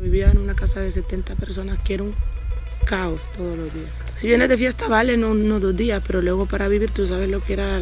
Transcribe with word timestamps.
Vivía 0.00 0.30
en 0.30 0.38
una 0.38 0.54
casa 0.54 0.80
de 0.80 0.90
70 0.90 1.34
personas 1.34 1.78
que 1.80 1.94
era 1.94 2.04
un 2.04 2.14
caos 2.86 3.30
todos 3.30 3.56
los 3.56 3.72
días. 3.74 3.90
Si 4.14 4.26
vienes 4.28 4.48
de 4.48 4.56
fiesta 4.56 4.88
vale, 4.88 5.16
no, 5.16 5.34
no 5.34 5.60
dos 5.60 5.76
días, 5.76 6.02
pero 6.06 6.22
luego 6.22 6.46
para 6.46 6.68
vivir 6.68 6.90
tú 6.90 7.06
sabes 7.06 7.28
lo 7.28 7.40
que 7.40 7.52
era 7.52 7.80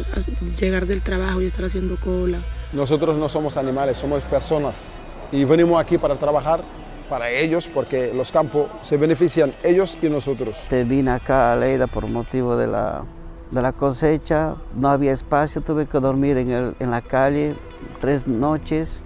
llegar 0.59 0.85
del 0.85 1.01
trabajo 1.01 1.41
y 1.41 1.45
estar 1.45 1.65
haciendo 1.65 1.95
cola. 1.97 2.39
Nosotros 2.73 3.17
no 3.17 3.29
somos 3.29 3.55
animales, 3.55 3.97
somos 3.97 4.23
personas 4.23 4.95
y 5.31 5.45
venimos 5.45 5.79
aquí 5.79 5.97
para 5.97 6.15
trabajar 6.15 6.61
para 7.09 7.29
ellos 7.29 7.69
porque 7.73 8.13
los 8.13 8.31
campos 8.31 8.69
se 8.81 8.97
benefician 8.97 9.53
ellos 9.63 9.97
y 10.01 10.09
nosotros. 10.09 10.57
Te 10.69 10.83
vine 10.83 11.11
acá 11.11 11.53
a 11.53 11.55
Leida 11.55 11.87
por 11.87 12.07
motivo 12.07 12.57
de 12.57 12.67
la, 12.67 13.05
de 13.51 13.61
la 13.61 13.71
cosecha, 13.71 14.55
no 14.75 14.89
había 14.89 15.13
espacio, 15.13 15.61
tuve 15.61 15.85
que 15.85 15.99
dormir 15.99 16.37
en, 16.37 16.49
el, 16.49 16.75
en 16.79 16.91
la 16.91 17.01
calle 17.01 17.55
tres 18.01 18.27
noches 18.27 19.03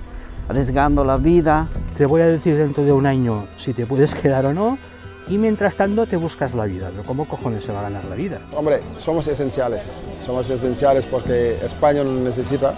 arriesgando 0.48 1.04
la 1.04 1.18
vida. 1.18 1.70
Te 1.96 2.05
voy 2.05 2.21
a 2.21 2.28
decir 2.28 2.58
dentro 2.58 2.84
de 2.84 2.91
un 2.91 3.05
año 3.05 3.48
si 3.58 3.73
te 3.73 3.86
puedes 3.86 4.16
quedar 4.16 4.46
o 4.46 4.54
no. 4.54 4.78
Y 5.27 5.38
mientras 5.38 5.76
tanto 5.76 6.08
te 6.08 6.18
buscas 6.18 6.55
la 6.55 6.66
vida, 6.66 6.90
pero 6.91 7.04
¿cómo 7.04 7.27
cojones 7.27 7.63
se 7.63 7.72
va 7.72 7.80
a 7.80 7.84
ganar 7.84 8.05
la 8.05 8.16
vida? 8.16 8.41
Hombre, 8.54 8.82
somos 8.98 9.27
esenciales, 9.27 9.94
somos 10.20 10.49
esenciales 10.49 11.05
porque 11.05 11.58
España 11.63 12.04
nos 12.04 12.20
necesita 12.20 12.73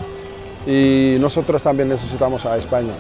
y 0.68 1.18
nosotros 1.20 1.62
también 1.62 1.90
necesitamos 1.90 2.45
a 2.45 2.57
España. 2.57 2.94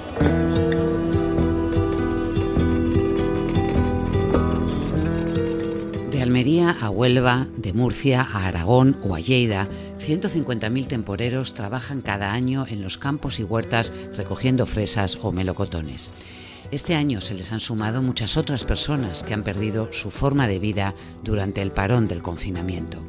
Almería 6.23 6.71
a 6.79 6.89
Huelva, 6.89 7.47
de 7.57 7.73
Murcia 7.73 8.21
a 8.21 8.47
Aragón 8.47 8.97
o 9.03 9.13
a 9.13 9.19
Lleida, 9.19 9.67
150.000 9.99 10.87
temporeros 10.87 11.53
trabajan 11.53 12.01
cada 12.01 12.31
año 12.31 12.65
en 12.69 12.81
los 12.81 12.97
campos 12.97 13.41
y 13.41 13.43
huertas 13.43 13.91
recogiendo 14.15 14.65
fresas 14.65 15.19
o 15.21 15.33
melocotones. 15.33 16.11
Este 16.71 16.95
año 16.95 17.19
se 17.19 17.33
les 17.33 17.51
han 17.51 17.59
sumado 17.59 18.01
muchas 18.01 18.37
otras 18.37 18.63
personas 18.63 19.21
que 19.23 19.33
han 19.33 19.43
perdido 19.43 19.91
su 19.91 20.11
forma 20.11 20.47
de 20.47 20.59
vida 20.59 20.95
durante 21.25 21.61
el 21.61 21.73
parón 21.73 22.07
del 22.07 22.23
confinamiento. 22.23 22.99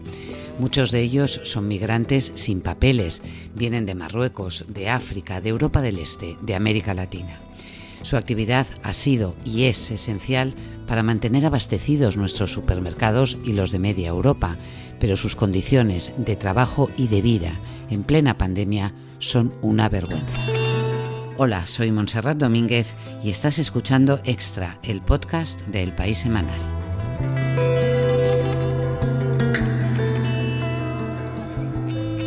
Muchos 0.58 0.90
de 0.90 1.00
ellos 1.00 1.40
son 1.44 1.68
migrantes 1.68 2.32
sin 2.34 2.62
papeles, 2.62 3.22
vienen 3.54 3.86
de 3.86 3.94
Marruecos, 3.94 4.64
de 4.66 4.88
África, 4.88 5.40
de 5.40 5.50
Europa 5.50 5.82
del 5.82 5.98
Este, 5.98 6.36
de 6.42 6.56
América 6.56 6.94
Latina. 6.94 7.38
Su 8.04 8.18
actividad 8.18 8.66
ha 8.82 8.92
sido 8.92 9.34
y 9.46 9.64
es 9.64 9.90
esencial 9.90 10.54
para 10.86 11.02
mantener 11.02 11.46
abastecidos 11.46 12.16
nuestros 12.16 12.52
supermercados 12.52 13.36
y 13.44 13.52
los 13.52 13.70
de 13.70 13.78
media 13.78 14.08
Europa, 14.08 14.56
pero 15.00 15.16
sus 15.16 15.36
condiciones 15.36 16.12
de 16.16 16.36
trabajo 16.36 16.90
y 16.96 17.08
de 17.08 17.22
vida 17.22 17.52
en 17.90 18.04
plena 18.04 18.38
pandemia 18.38 18.92
son 19.18 19.54
una 19.62 19.88
vergüenza. 19.88 20.40
Hola, 21.36 21.66
soy 21.66 21.90
Montserrat 21.90 22.38
Domínguez 22.38 22.94
y 23.22 23.30
estás 23.30 23.58
escuchando 23.58 24.20
Extra, 24.24 24.78
el 24.82 25.02
podcast 25.02 25.62
del 25.62 25.92
País 25.92 26.18
Semanal. 26.18 26.83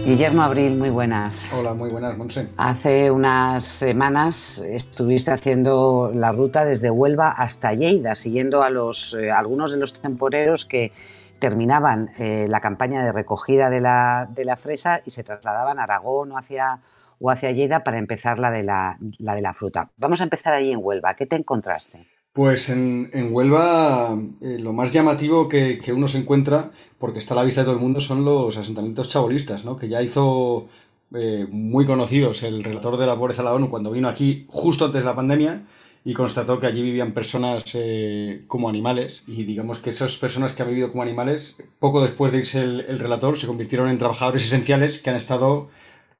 Guillermo 0.07 0.41
Abril, 0.41 0.77
muy 0.77 0.89
buenas. 0.89 1.51
Hola, 1.51 1.73
muy 1.73 1.89
buenas, 1.89 2.17
Monse. 2.17 2.47
Hace 2.55 3.11
unas 3.11 3.65
semanas 3.65 4.59
estuviste 4.59 5.31
haciendo 5.31 6.11
la 6.13 6.31
ruta 6.31 6.63
desde 6.63 6.89
Huelva 6.89 7.31
hasta 7.31 7.73
Lleida, 7.73 8.15
siguiendo 8.15 8.63
a 8.63 8.69
los, 8.69 9.13
eh, 9.15 9.31
algunos 9.31 9.73
de 9.73 9.79
los 9.79 9.99
temporeros 9.99 10.63
que 10.63 10.93
terminaban 11.39 12.11
eh, 12.19 12.47
la 12.47 12.61
campaña 12.61 13.03
de 13.03 13.11
recogida 13.11 13.69
de 13.69 13.81
la, 13.81 14.29
de 14.33 14.45
la 14.45 14.55
fresa 14.55 15.01
y 15.05 15.11
se 15.11 15.25
trasladaban 15.25 15.77
a 15.77 15.83
Aragón 15.83 16.31
o 16.31 16.37
hacia 16.37 16.79
o 17.19 17.29
hacia 17.29 17.51
Lleida 17.51 17.83
para 17.83 17.97
empezar 17.97 18.39
la 18.39 18.49
de 18.49 18.63
la, 18.63 18.95
de 18.99 19.41
la 19.41 19.53
fruta. 19.53 19.89
Vamos 19.97 20.21
a 20.21 20.23
empezar 20.23 20.53
ahí 20.53 20.71
en 20.71 20.79
Huelva. 20.81 21.15
¿Qué 21.15 21.25
te 21.25 21.35
encontraste? 21.35 22.07
Pues 22.37 22.69
en, 22.69 23.29
Huelva 23.31 24.15
eh, 24.41 24.59
lo 24.59 24.71
más 24.71 24.93
llamativo 24.93 25.49
que, 25.49 25.81
uno 25.91 26.07
se 26.07 26.19
encuentra, 26.19 26.69
porque 26.99 27.17
está 27.17 27.33
a 27.33 27.37
la 27.37 27.43
vista 27.43 27.61
de 27.61 27.65
todo 27.65 27.73
el 27.73 27.81
mundo, 27.81 27.99
son 27.99 28.23
los 28.23 28.55
asentamientos 28.57 29.09
chabolistas, 29.09 29.65
¿no? 29.65 29.75
que 29.75 29.89
ya 29.89 30.03
hizo 30.03 30.67
eh, 31.15 31.47
muy 31.49 31.87
conocidos 31.87 32.43
el 32.43 32.63
relator 32.63 32.97
de 32.97 33.07
la 33.07 33.15
pobreza 33.15 33.41
de 33.41 33.47
la 33.47 33.55
ONU 33.55 33.71
cuando 33.71 33.89
vino 33.89 34.07
aquí 34.07 34.45
justo 34.49 34.85
antes 34.85 35.01
de 35.01 35.05
la 35.05 35.15
pandemia 35.15 35.65
y 36.05 36.13
constató 36.13 36.59
que 36.59 36.67
allí 36.67 36.83
vivían 36.83 37.13
personas 37.13 37.63
eh, 37.73 38.43
como 38.45 38.69
animales 38.69 39.23
y 39.25 39.43
digamos 39.43 39.79
que 39.79 39.89
esas 39.89 40.15
personas 40.17 40.51
que 40.51 40.61
han 40.61 40.69
vivido 40.69 40.91
como 40.91 41.01
animales, 41.01 41.57
poco 41.79 42.03
después 42.03 42.31
de 42.31 42.37
irse 42.37 42.61
el 42.61 42.99
relator, 42.99 43.39
se 43.39 43.47
convirtieron 43.47 43.89
en 43.89 43.97
trabajadores 43.97 44.45
esenciales 44.45 44.99
que 44.99 45.09
han 45.09 45.15
estado 45.15 45.69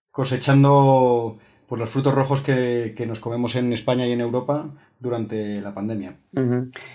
cosechando 0.09 1.38
pues, 1.67 1.79
los 1.79 1.89
frutos 1.89 2.13
rojos 2.13 2.41
que, 2.41 3.05
nos 3.07 3.19
comemos 3.19 3.55
en 3.55 3.73
España 3.73 4.07
y 4.07 4.13
en 4.13 4.22
Europa 4.22 4.69
durante 5.00 5.61
la 5.61 5.73
pandemia. 5.73 6.16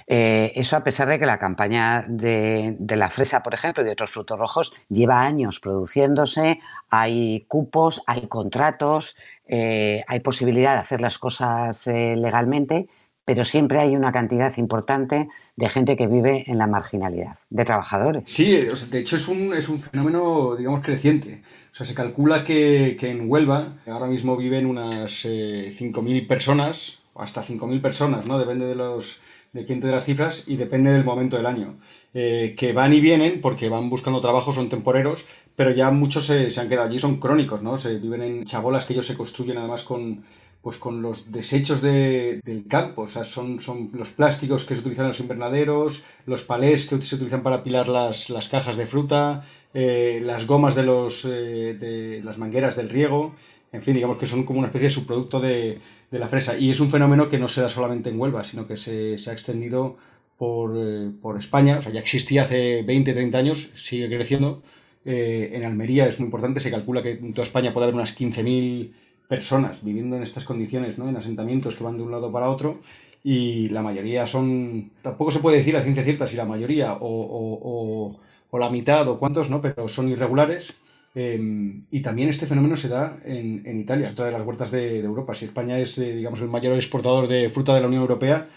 Eh, 0.07 0.53
eso 0.55 0.77
a 0.77 0.83
pesar 0.83 1.09
de 1.09 1.19
que 1.19 1.27
la 1.27 1.39
campaña 1.39 2.05
de, 2.09 2.77
la 2.97 3.11
fresa, 3.11 3.43
por 3.43 3.55
ejemplo, 3.55 3.83
y 3.83 3.87
de 3.87 3.93
otros 3.93 4.11
frutos 4.11 4.39
rojos 4.39 4.73
lleva 4.89 5.21
años 5.21 5.61
produciéndose, 5.61 6.59
hay 6.89 7.45
cupos, 7.49 8.03
hay 8.07 8.27
contratos, 8.29 9.15
eh, 9.47 10.03
hay 10.09 10.21
posibilidad 10.21 10.75
de 10.75 10.81
hacer 10.81 11.01
las 11.01 11.19
cosas 11.19 11.87
eh, 11.87 12.17
legalmente, 12.17 12.89
pero 13.25 13.45
siempre 13.45 13.81
hay 13.81 13.95
una 13.95 14.13
cantidad 14.13 14.57
importante 14.57 15.29
de 15.57 15.69
gente 15.69 15.97
que 15.97 16.07
vive 16.07 16.45
en 16.47 16.59
la 16.59 16.67
marginalidad, 16.67 17.39
de 17.51 17.65
trabajadores. 17.65 18.25
Sí, 18.27 18.51
de 18.91 18.99
hecho 18.99 19.17
es 19.17 19.29
un, 19.29 19.55
es 19.55 19.69
un 19.69 19.79
fenómeno, 19.79 20.57
digamos, 20.57 20.85
creciente. 20.85 21.43
O 21.73 21.77
sea, 21.77 21.87
se 21.87 21.95
calcula 21.95 22.45
que, 22.45 22.97
en 23.01 23.31
Huelva 23.31 23.79
ahora 23.87 24.07
mismo 24.07 24.37
viven 24.37 24.67
unas 24.67 25.25
5.000 25.25 26.17
eh, 26.17 26.27
personas, 26.27 26.99
o 27.15 27.23
hasta 27.23 27.43
5.000 27.43 27.81
personas, 27.81 28.27
¿no? 28.27 28.39
Depende 28.39 28.67
de 28.67 28.75
los 28.75 29.21
de 29.53 29.67
quién 29.67 29.81
te 29.81 29.87
dé 29.87 29.93
las 29.93 30.07
cifras 30.07 30.45
y 30.47 30.57
depende 30.57 30.91
del 30.93 31.05
momento 31.05 31.37
del 31.37 31.47
año. 31.47 31.77
Eh, 32.15 32.55
que 32.57 32.73
van 32.73 32.93
y 32.93 33.01
vienen 33.01 33.41
porque 33.41 33.69
van 33.69 33.91
buscando 33.91 34.21
trabajo, 34.21 34.53
son 34.53 34.69
temporeros, 34.69 35.27
pero 35.57 35.71
ya 35.71 35.91
muchos 35.91 36.27
se, 36.27 36.51
se 36.51 36.61
han 36.61 36.69
quedado 36.69 36.89
allí, 36.89 36.99
son 36.99 37.21
crónicos, 37.21 37.63
¿no? 37.63 37.79
Se 37.79 37.99
viven 37.99 38.23
en 38.23 38.45
chabolas 38.45 38.87
que 38.87 38.95
ellos 38.95 39.07
se 39.07 39.17
construyen 39.17 39.59
además 39.59 39.83
con, 39.83 40.25
pues 40.63 40.77
con 40.77 41.03
los 41.03 41.33
desechos 41.33 41.83
de, 41.83 42.41
del 42.45 42.67
campo, 42.69 43.03
o 43.03 43.09
sea, 43.09 43.25
son, 43.25 43.61
son 43.61 43.91
los 43.93 44.13
plásticos 44.13 44.65
que 44.65 44.75
se 44.75 44.81
utilizan 44.81 45.07
en 45.07 45.09
los 45.09 45.21
invernaderos, 45.21 46.05
los 46.25 46.45
palés 46.45 46.89
que 46.89 47.03
se 47.03 47.17
utilizan 47.17 47.43
para 47.43 47.57
apilar 47.57 47.89
las, 47.89 48.31
las 48.31 48.49
cajas 48.49 48.77
de 48.77 48.87
fruta, 48.87 49.45
eh, 49.75 50.21
las 50.25 50.47
gomas 50.47 50.77
de, 50.77 50.85
los, 50.85 51.25
eh, 51.25 51.77
de 51.79 52.23
las 52.23 52.39
mangueras 52.39 52.77
del 52.77 52.91
riego, 52.91 53.35
en 53.73 53.83
fin, 53.83 53.95
digamos 53.95 54.19
que 54.19 54.27
son 54.27 54.45
como 54.45 54.61
una 54.61 54.69
especie 54.69 54.87
de 54.87 54.95
subproducto 54.95 55.41
de, 55.41 55.81
de, 56.11 56.19
la 56.19 56.29
fresa. 56.29 56.57
Y 56.57 56.71
es 56.71 56.79
un 56.79 56.91
fenómeno 56.91 57.29
que 57.29 57.39
no 57.39 57.49
se 57.49 57.63
da 57.63 57.69
solamente 57.69 58.11
en 58.11 58.21
Huelva, 58.21 58.45
sino 58.45 58.69
que 58.69 58.77
se, 58.77 59.19
se 59.19 59.31
ha 59.31 59.33
extendido 59.33 59.97
por, 60.39 60.75
eh, 60.77 61.11
por, 61.21 61.39
España, 61.39 61.79
o 61.79 61.83
sea, 61.83 61.91
ya 61.91 62.01
existía 62.01 62.43
hace 62.43 62.83
20, 62.83 63.15
30 63.15 63.37
años, 63.37 63.71
sigue 63.75 64.09
creciendo. 64.09 64.63
en 65.05 65.65
Almería 65.65 66.07
es 66.07 66.21
muy 66.21 66.27
importante, 66.27 66.61
se 66.61 66.71
calcula 66.71 67.03
que 67.03 67.13
en 67.13 67.35
toda 67.35 67.45
España 67.45 67.73
puede 67.73 67.87
haber 67.87 67.97
unas 67.97 68.17
15.000 68.17 68.93
personas 69.33 69.83
viviendo 69.83 70.15
en 70.15 70.23
estas 70.23 70.45
condiciones, 70.45 70.99
¿no? 70.99 71.09
en 71.09 71.17
asentamientos 71.17 71.75
que 71.75 71.85
van 71.85 71.97
de 71.97 72.03
un 72.03 72.11
lado 72.11 72.31
para 72.31 72.51
otro, 72.51 72.81
y 73.25 73.71
la 73.71 73.81
mayoría 73.81 74.27
son, 74.27 74.91
tampoco 75.01 75.31
se 75.31 75.39
puede 75.39 75.57
decir 75.57 75.75
a 75.75 75.83
ciencia 75.83 76.05
cierta 76.05 76.27
si 76.27 76.37
la 76.37 76.45
mayoría 76.45 76.99
o, 77.01 78.19
o, 78.51 78.59
la 78.59 78.69
mitad 78.69 79.09
o 79.09 79.19
cuántos, 79.19 79.49
¿no? 79.49 79.63
pero 79.63 79.89
son 79.89 80.11
irregulares. 80.11 80.75
Em, 81.15 81.87
y 81.91 82.03
también 82.03 82.29
este 82.29 82.47
fenómeno 82.47 82.77
se 82.77 82.89
da 82.89 83.21
en, 83.25 83.63
en 83.65 83.81
Italia, 83.81 84.11
en 84.11 84.15
todas 84.15 84.35
las 84.35 84.47
huertas 84.47 84.71
de, 84.71 85.01
Europa. 85.01 85.35
Si 85.35 85.47
España 85.47 85.79
es, 85.79 85.97
eh, 85.97 86.15
digamos, 86.15 86.41
el 86.43 86.49
mayor 86.49 86.75
exportador 86.75 87.27
de 87.27 87.49
fruta 87.49 87.75
de 87.75 87.81
la 87.81 87.87
Unión 87.87 88.03
Europea, 88.03 88.49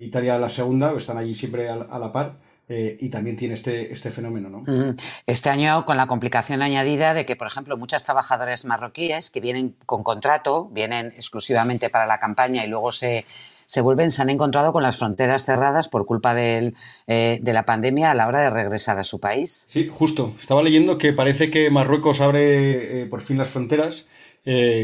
Italia 0.00 0.40
la 0.40 0.48
segunda, 0.48 0.92
están 0.96 1.18
allí 1.18 1.36
siempre 1.36 1.68
a 1.68 1.98
la 2.00 2.10
par. 2.10 2.38
Eh, 2.68 2.96
y 3.00 3.10
también 3.10 3.36
tiene 3.36 3.54
este, 3.54 3.92
este 3.92 4.10
fenómeno. 4.10 4.48
¿no? 4.48 4.96
Este 5.24 5.50
año 5.50 5.84
con 5.84 5.96
la 5.96 6.08
complicación 6.08 6.62
añadida 6.62 7.14
de 7.14 7.24
que, 7.24 7.36
por 7.36 7.46
ejemplo, 7.46 7.76
muchas 7.76 8.04
trabajadoras 8.04 8.64
marroquíes 8.64 9.30
que 9.30 9.40
vienen 9.40 9.76
con 9.86 10.02
contrato, 10.02 10.68
vienen 10.72 11.12
exclusivamente 11.16 11.90
para 11.90 12.06
la 12.06 12.18
campaña 12.18 12.64
y 12.64 12.68
luego 12.68 12.90
se, 12.90 13.24
se 13.66 13.80
vuelven, 13.80 14.10
se 14.10 14.20
han 14.20 14.30
encontrado 14.30 14.72
con 14.72 14.82
las 14.82 14.98
fronteras 14.98 15.44
cerradas 15.44 15.86
por 15.86 16.06
culpa 16.06 16.34
del, 16.34 16.74
eh, 17.06 17.38
de 17.40 17.52
la 17.52 17.64
pandemia 17.64 18.10
a 18.10 18.14
la 18.14 18.26
hora 18.26 18.40
de 18.40 18.50
regresar 18.50 18.98
a 18.98 19.04
su 19.04 19.20
país. 19.20 19.66
Sí, 19.68 19.88
justo. 19.88 20.34
Estaba 20.40 20.60
leyendo 20.64 20.98
que 20.98 21.12
parece 21.12 21.50
que 21.52 21.70
Marruecos 21.70 22.20
abre 22.20 23.02
eh, 23.02 23.06
por 23.06 23.22
fin 23.22 23.38
las 23.38 23.48
fronteras. 23.48 24.06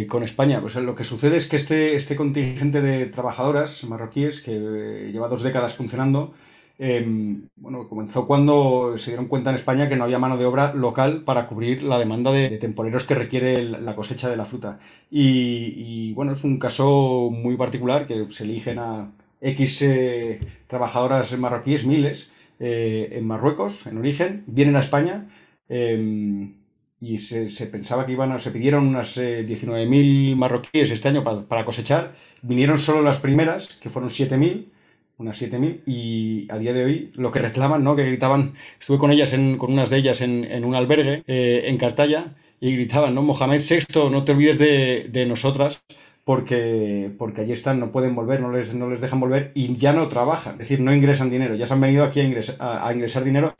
con 0.08 0.24
España. 0.24 0.60
Pues 0.60 0.74
lo 0.74 0.94
que 0.94 1.04
sucede 1.04 1.36
es 1.36 1.46
que 1.46 1.56
este, 1.56 1.94
este 1.94 2.16
contingente 2.16 2.80
de 2.80 3.06
trabajadoras 3.06 3.84
marroquíes 3.84 4.40
que 4.40 5.10
lleva 5.12 5.28
dos 5.28 5.44
décadas 5.44 5.74
funcionando, 5.74 6.34
Em, 6.84 7.48
bueno, 7.54 7.88
comenzó 7.88 8.26
cuando 8.26 8.98
se 8.98 9.12
dieron 9.12 9.28
cuenta 9.28 9.50
en 9.50 9.56
España 9.56 9.88
que 9.88 9.94
no 9.94 10.02
había 10.02 10.18
mano 10.18 10.36
de 10.36 10.46
obra 10.46 10.74
local 10.74 11.22
para 11.22 11.46
cubrir 11.46 11.84
la 11.84 11.96
demanda 11.96 12.32
de, 12.32 12.58
temporeros 12.58 13.04
que 13.04 13.14
requiere 13.14 13.62
la 13.62 13.94
cosecha 13.94 14.28
de 14.28 14.36
la 14.36 14.46
fruta. 14.46 14.80
Y, 15.08 16.12
bueno, 16.14 16.32
es 16.32 16.42
un 16.42 16.58
caso 16.58 17.30
muy 17.30 17.56
particular 17.56 18.08
que 18.08 18.26
se 18.32 18.42
eligen 18.42 18.80
a 18.80 19.12
X 19.40 19.82
eh, 19.82 20.40
trabajadoras 20.66 21.38
marroquíes, 21.38 21.86
miles, 21.86 22.32
eh, 22.58 23.10
en 23.12 23.28
Marruecos, 23.28 23.86
en 23.86 23.98
origen, 23.98 24.42
vienen 24.48 24.74
a 24.74 24.80
España 24.80 25.28
em, 25.68 26.54
y 27.00 27.18
se, 27.18 27.46
pensaba 27.68 28.06
que 28.06 28.12
iban 28.12 28.32
a, 28.32 28.40
se 28.40 28.50
pidieron 28.50 28.88
unas 28.88 29.16
19.000 29.16 30.32
eh, 30.32 30.34
marroquíes 30.34 30.90
este 30.90 31.08
año 31.08 31.22
para, 31.22 31.42
para, 31.42 31.64
cosechar, 31.64 32.14
vinieron 32.42 32.78
solo 32.78 33.02
las 33.02 33.18
primeras, 33.18 33.68
que 33.80 33.88
fueron 33.88 34.10
7.000 34.10 34.72
unas 35.18 35.40
7.000, 35.40 35.82
y 35.86 36.46
a 36.50 36.58
día 36.58 36.72
de 36.72 36.84
hoy 36.84 37.12
lo 37.14 37.30
que 37.30 37.38
reclaman, 37.38 37.84
¿no? 37.84 37.96
Que 37.96 38.04
gritaban, 38.04 38.54
estuve 38.78 38.98
con 38.98 39.12
ellas, 39.12 39.32
en, 39.32 39.56
con 39.56 39.72
unas 39.72 39.90
de 39.90 39.98
ellas 39.98 40.20
en, 40.20 40.64
un 40.64 40.74
albergue 40.74 41.22
eh, 41.26 41.64
en 41.66 41.78
Cartaya, 41.78 42.34
y 42.60 42.74
gritaban, 42.74 43.14
¿no? 43.14 43.22
Mohamed 43.22 43.60
VI, 43.60 44.10
no 44.10 44.24
te 44.24 44.32
olvides 44.32 44.58
de, 44.58 45.08
de 45.10 45.26
nosotras, 45.26 45.82
porque, 46.24 47.10
porque 47.18 47.42
allí 47.42 47.52
están, 47.52 47.80
no 47.80 47.90
pueden 47.90 48.14
volver, 48.14 48.40
no 48.40 48.52
les, 48.52 48.74
no 48.74 48.88
les 48.88 49.00
dejan 49.00 49.20
volver 49.20 49.50
y 49.54 49.74
ya 49.74 49.92
no 49.92 50.08
trabajan, 50.08 50.54
es 50.54 50.60
decir, 50.60 50.80
no 50.80 50.94
ingresan 50.94 51.30
dinero, 51.30 51.54
ya 51.56 51.66
se 51.66 51.74
han 51.74 51.80
venido 51.80 52.04
aquí 52.04 52.20
a 52.20 52.24
ingresar, 52.24 52.56
a, 52.60 52.92
ingresar 52.92 53.24
dinero 53.24 53.54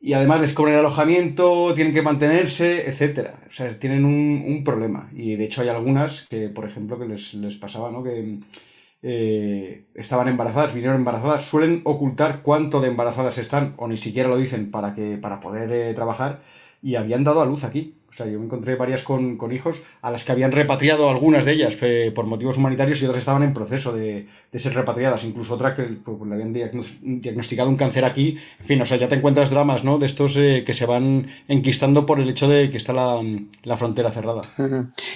y 0.00 0.12
además 0.12 0.40
les 0.40 0.52
cobran 0.52 0.74
el 0.74 0.80
alojamiento, 0.80 1.74
tienen 1.74 1.92
que 1.92 2.02
mantenerse, 2.02 2.88
etcétera. 2.88 3.34
O 3.48 3.50
sea, 3.50 3.76
tienen 3.80 4.04
un, 4.04 4.44
un, 4.46 4.62
problema. 4.62 5.10
Y 5.12 5.34
de 5.34 5.46
hecho 5.46 5.62
hay 5.62 5.68
algunas 5.68 6.28
que, 6.28 6.48
por 6.50 6.68
ejemplo, 6.68 7.00
que 7.00 7.06
les, 7.06 7.34
les 7.34 7.56
pasaba, 7.56 7.90
¿no? 7.90 8.04
Que 8.04 8.38
eh, 9.02 9.86
estaban 9.94 10.28
embarazadas, 10.28 10.74
vinieron 10.74 10.96
embarazadas, 10.96 11.44
suelen 11.44 11.82
ocultar 11.84 12.42
cuánto 12.42 12.80
de 12.80 12.88
embarazadas 12.88 13.38
están, 13.38 13.74
o 13.76 13.88
ni 13.88 13.96
siquiera 13.98 14.28
lo 14.28 14.36
dicen 14.36 14.70
para, 14.70 14.94
que, 14.94 15.16
para 15.18 15.40
poder 15.40 15.72
eh, 15.72 15.94
trabajar, 15.94 16.42
y 16.82 16.96
habían 16.96 17.24
dado 17.24 17.42
a 17.42 17.46
luz 17.46 17.64
aquí. 17.64 17.97
Sea, 18.18 18.26
yo 18.26 18.40
me 18.40 18.46
encontré 18.46 18.74
varias 18.74 19.04
con, 19.04 19.38
hijos 19.52 19.80
a 20.02 20.10
las 20.10 20.24
que 20.24 20.32
habían 20.32 20.50
repatriado 20.50 21.08
algunas 21.08 21.44
de 21.44 21.52
ellas 21.52 21.78
eh, 21.82 22.10
por 22.12 22.26
motivos 22.26 22.58
humanitarios 22.58 23.00
y 23.00 23.04
otras 23.04 23.20
estaban 23.20 23.44
en 23.44 23.54
proceso 23.54 23.92
de, 23.92 24.26
ser 24.54 24.74
repatriadas. 24.74 25.22
Incluso 25.22 25.54
otra 25.54 25.76
que 25.76 25.82
le 25.82 26.34
habían 26.34 26.52
diagnosticado 26.52 27.68
un 27.68 27.76
cáncer 27.76 28.04
aquí. 28.04 28.36
En 28.58 28.66
fin, 28.66 28.82
o 28.82 28.86
sea, 28.86 28.96
ya 28.96 29.06
te 29.06 29.14
encuentras 29.14 29.50
dramas, 29.50 29.84
¿no? 29.84 29.98
De 29.98 30.06
estos 30.06 30.36
eh, 30.36 30.64
que 30.66 30.74
se 30.74 30.84
van 30.84 31.28
enquistando 31.46 32.06
por 32.06 32.18
el 32.18 32.28
hecho 32.28 32.48
de 32.48 32.70
que 32.70 32.76
está 32.76 32.92
la, 32.92 33.76
frontera 33.76 34.10
cerrada. 34.10 34.42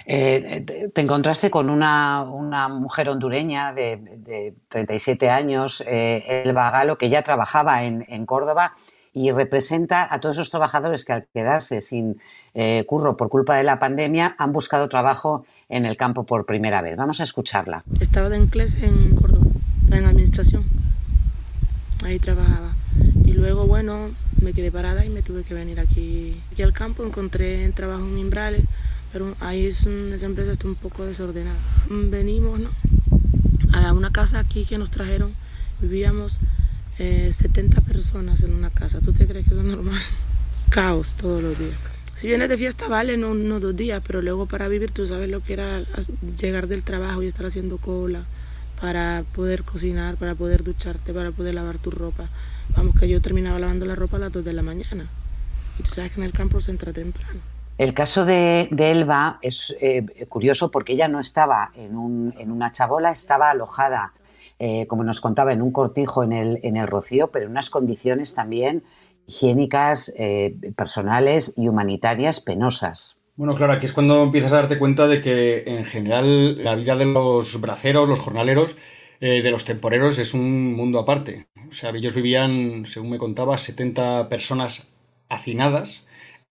Eh, 0.07 0.91
te 0.95 1.01
encontraste 1.01 1.51
con 1.51 1.71
una, 1.71 2.25
mujer 2.69 3.09
hondureña 3.09 3.73
de, 3.73 3.97
de 3.97 4.55
37 4.69 5.29
años, 5.29 5.83
El 5.85 6.53
Galo, 6.53 6.97
que 6.99 7.11
ya 7.11 7.23
trabajaba 7.23 7.83
en, 7.83 8.07
en 8.09 8.27
Córdoba 8.27 8.77
y 9.13 9.31
representa 9.31 10.13
a 10.13 10.21
todos 10.21 10.37
esos 10.37 10.51
trabajadores 10.51 11.05
que 11.05 11.13
al 11.13 11.27
quedarse 11.33 11.81
sin 11.81 12.19
eh, 12.55 12.85
curro 12.87 13.17
por 13.17 13.29
culpa 13.29 13.57
de 13.57 13.63
la 13.63 13.79
pandemia 13.79 14.35
han 14.39 14.53
buscado 14.53 14.89
trabajo 14.89 15.45
en 15.69 15.85
el 15.85 15.97
campo 15.97 16.25
por 16.25 16.47
primera 16.47 16.83
vez. 16.83 16.97
Vamos 16.97 17.21
a 17.21 17.25
escucharla. 17.25 17.85
Estaba 18.01 18.29
de 18.29 18.39
inglés 18.39 18.77
en 18.83 19.15
Córdoba, 19.15 19.47
en 19.91 20.07
administración. 20.07 20.65
Ahí 22.05 22.19
trabajaba. 22.19 22.75
Y 23.25 23.33
luego, 23.33 23.67
bueno, 23.67 24.11
me 24.41 24.53
quedé 24.53 24.73
parada 24.73 25.05
y 25.05 25.09
me 25.09 25.23
tuve 25.23 25.45
que 25.45 25.55
venir 25.55 25.79
aquí, 25.79 26.41
aquí 26.53 26.63
al 26.63 26.73
campo. 26.73 27.05
Encontré 27.05 27.71
trabajo 27.73 28.05
en 28.05 28.19
Imbrales, 28.19 28.65
pero 29.13 29.35
ahí 29.41 29.67
es 29.67 29.87
esa 29.87 30.27
empresa 30.27 30.53
está 30.53 30.67
un 30.67 30.75
poco 30.75 31.05
desordenada. 31.05 31.59
Venimos 31.89 32.61
¿no? 32.61 32.71
a 33.73 33.93
una 33.93 34.11
casa 34.11 34.39
aquí 34.39 34.65
que 34.65 34.79
nos 34.79 34.91
trajeron. 34.91 35.35
Vivíamos 35.81 36.39
70 36.99 37.81
eh, 37.81 37.85
personas 37.87 38.43
en 38.43 38.53
una 38.53 38.71
casa. 38.71 39.01
¿Tú 39.01 39.13
te 39.13 39.27
crees 39.27 39.49
que 39.49 39.55
es 39.55 39.63
normal? 39.63 40.01
Caos 40.71 41.15
todos 41.15 41.43
los 41.43 41.59
días. 41.59 41.77
Si 42.15 42.29
vienes 42.29 42.49
de 42.49 42.59
fiesta, 42.59 42.89
vale, 42.89 43.17
no, 43.17 43.35
no 43.35 43.59
dos 43.59 43.75
días, 43.75 44.03
pero 44.07 44.21
luego 44.23 44.47
para 44.47 44.69
vivir 44.69 44.91
tú 44.91 45.07
sabes 45.07 45.29
lo 45.29 45.43
que 45.43 45.55
era 45.55 45.83
llegar 46.39 46.67
del 46.69 46.83
trabajo 46.83 47.23
y 47.23 47.27
estar 47.27 47.47
haciendo 47.47 47.79
cola 47.79 48.25
para 48.81 49.25
poder 49.35 49.63
cocinar, 49.63 50.17
para 50.17 50.35
poder 50.35 50.63
ducharte, 50.63 51.15
para 51.15 51.31
poder 51.31 51.55
lavar 51.55 51.79
tu 51.79 51.91
ropa. 51.91 52.29
Vamos, 52.77 52.95
que 52.99 53.09
yo 53.09 53.21
terminaba 53.21 53.59
lavando 53.59 53.87
la 53.87 53.95
ropa 53.95 54.17
a 54.17 54.21
las 54.21 54.33
2 54.33 54.45
de 54.45 54.53
la 54.53 54.63
mañana. 54.63 55.07
Y 55.79 55.83
tú 55.83 55.91
sabes 55.91 56.13
que 56.13 56.21
en 56.21 56.27
el 56.27 56.33
campo 56.33 56.61
se 56.61 56.71
entra 56.71 56.93
temprano. 56.93 57.41
El 57.79 57.95
caso 57.95 58.25
de, 58.25 58.69
Elba 58.77 59.39
es 59.41 59.75
eh, 59.81 60.05
curioso 60.29 60.71
porque 60.71 60.93
ella 60.93 61.09
no 61.09 61.19
estaba 61.19 61.73
en, 61.75 61.97
un, 61.97 62.35
en 62.39 62.53
una 62.53 62.71
chabola, 62.71 63.11
estaba 63.11 63.51
alojada 63.51 64.13
eh, 64.65 64.87
como 64.87 65.03
nos 65.03 65.21
contaba, 65.21 65.53
en 65.53 65.61
un 65.61 65.73
cortijo 65.73 66.23
en 66.23 66.31
el, 66.31 66.61
en 66.63 66.77
el 66.77 66.87
Rocío, 66.87 67.33
pero 67.33 67.47
en 67.47 67.51
unas 67.51 67.69
condiciones 67.69 68.33
también 68.37 68.85
higiénicas, 69.27 70.15
eh, 70.17 70.55
personales 70.77 71.53
y 71.57 71.67
humanitarias 71.67 72.39
penosas. 72.39 73.17
Bueno, 73.35 73.57
claro, 73.57 73.73
aquí 73.73 73.87
es 73.87 73.93
cuando 73.93 74.23
empiezas 74.23 74.53
a 74.53 74.57
darte 74.57 74.79
cuenta 74.79 75.09
de 75.09 75.21
que 75.21 75.65
en 75.67 75.85
general 75.85 76.63
la 76.63 76.77
vida 76.77 76.95
de 76.95 77.07
los 77.07 77.61
braceros, 77.61 78.09
los 78.09 78.21
jornaleros, 78.21 78.77
eh, 79.21 79.43
de 79.43 79.51
los 79.51 79.65
temporeros 79.65 80.21
es 80.21 80.33
un 80.33 80.75
mundo 80.75 81.01
aparte. 81.01 81.47
O 81.69 81.75
sea, 81.75 81.91
ellos 81.91 82.15
vivían, 82.15 82.87
según 82.87 83.11
me 83.11 83.19
contaba, 83.19 83.59
70 83.59 84.29
personas 84.29 84.87
hacinadas 85.29 86.05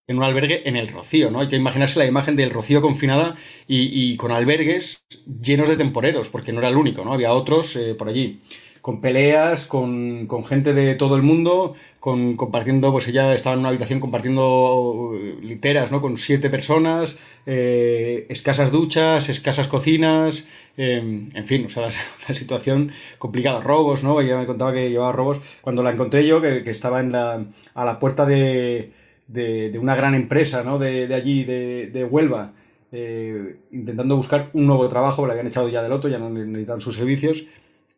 en 0.08 0.18
un 0.18 0.24
albergue 0.24 0.68
en 0.68 0.76
el 0.76 0.88
Rocío, 0.88 1.32
¿no? 1.32 1.40
Hay 1.40 1.48
que 1.48 1.56
imaginarse 1.56 2.00
la 2.00 2.06
imagen 2.06 2.36
del 2.36 2.50
Rocío 2.50 2.82
confinada 2.82 3.36
y, 3.68 4.16
con 4.18 4.32
albergues 4.32 5.06
llenos 5.42 5.70
de 5.70 5.78
temporeros, 5.78 6.30
porque 6.30 6.52
no 6.52 6.60
era 6.60 6.70
el 6.70 6.78
único, 6.78 7.06
¿no? 7.06 7.14
Había 7.14 7.32
otros 7.34 7.76
eh, 7.76 7.96
por 7.96 8.10
allí, 8.10 8.42
con 8.82 9.00
peleas, 9.00 9.68
con, 9.68 10.28
gente 10.44 10.74
de 10.74 10.96
todo 10.96 11.16
el 11.16 11.22
mundo, 11.22 11.76
con, 12.00 12.36
compartiendo, 12.36 12.92
pues 12.92 13.08
ella 13.08 13.34
estaba 13.34 13.54
en 13.54 13.60
una 13.60 13.70
habitación 13.70 14.00
compartiendo 14.00 15.12
eh, 15.16 15.38
literas, 15.42 15.92
¿no? 15.92 16.02
Con 16.02 16.18
siete 16.18 16.50
personas, 16.50 17.18
eh, 17.46 18.26
escasas 18.30 18.72
duchas, 18.72 19.30
escasas 19.30 19.68
cocinas, 19.68 20.46
en 20.78 21.46
fin, 21.46 21.66
o 21.66 21.70
sea, 21.70 21.84
la, 22.28 22.34
situación 22.34 22.92
complicada, 23.20 23.62
robos, 23.62 24.04
¿no? 24.04 24.20
Ella 24.20 24.40
me 24.40 24.48
contaba 24.48 24.74
que 24.74 24.90
llevaba 24.90 25.12
robos. 25.12 25.40
Cuando 25.62 25.84
la 25.84 25.92
encontré 25.92 26.26
yo, 26.26 26.42
que, 26.42 26.64
que 26.64 26.72
estaba 26.72 27.00
en 27.02 27.12
la, 27.12 27.46
a 27.76 27.86
la 27.86 28.00
puerta 28.00 28.26
de 28.26 28.92
de, 29.32 29.78
una 29.80 29.96
gran 29.96 30.16
empresa 30.16 30.64
¿no? 30.64 30.80
de, 30.80 31.14
allí, 31.14 31.44
de, 31.44 32.08
Huelva, 32.10 32.54
eh, 32.92 33.58
intentando 33.72 34.16
buscar 34.16 34.50
un 34.54 34.68
nuevo 34.68 34.88
trabajo, 34.90 35.26
le 35.26 35.32
habían 35.34 35.48
echado 35.48 35.70
ya 35.70 35.82
del 35.82 35.92
otro, 35.92 36.10
ya 36.10 36.20
no 36.20 36.30
necesitaban 36.30 36.82
sus 36.82 36.96
servicios, 36.96 37.46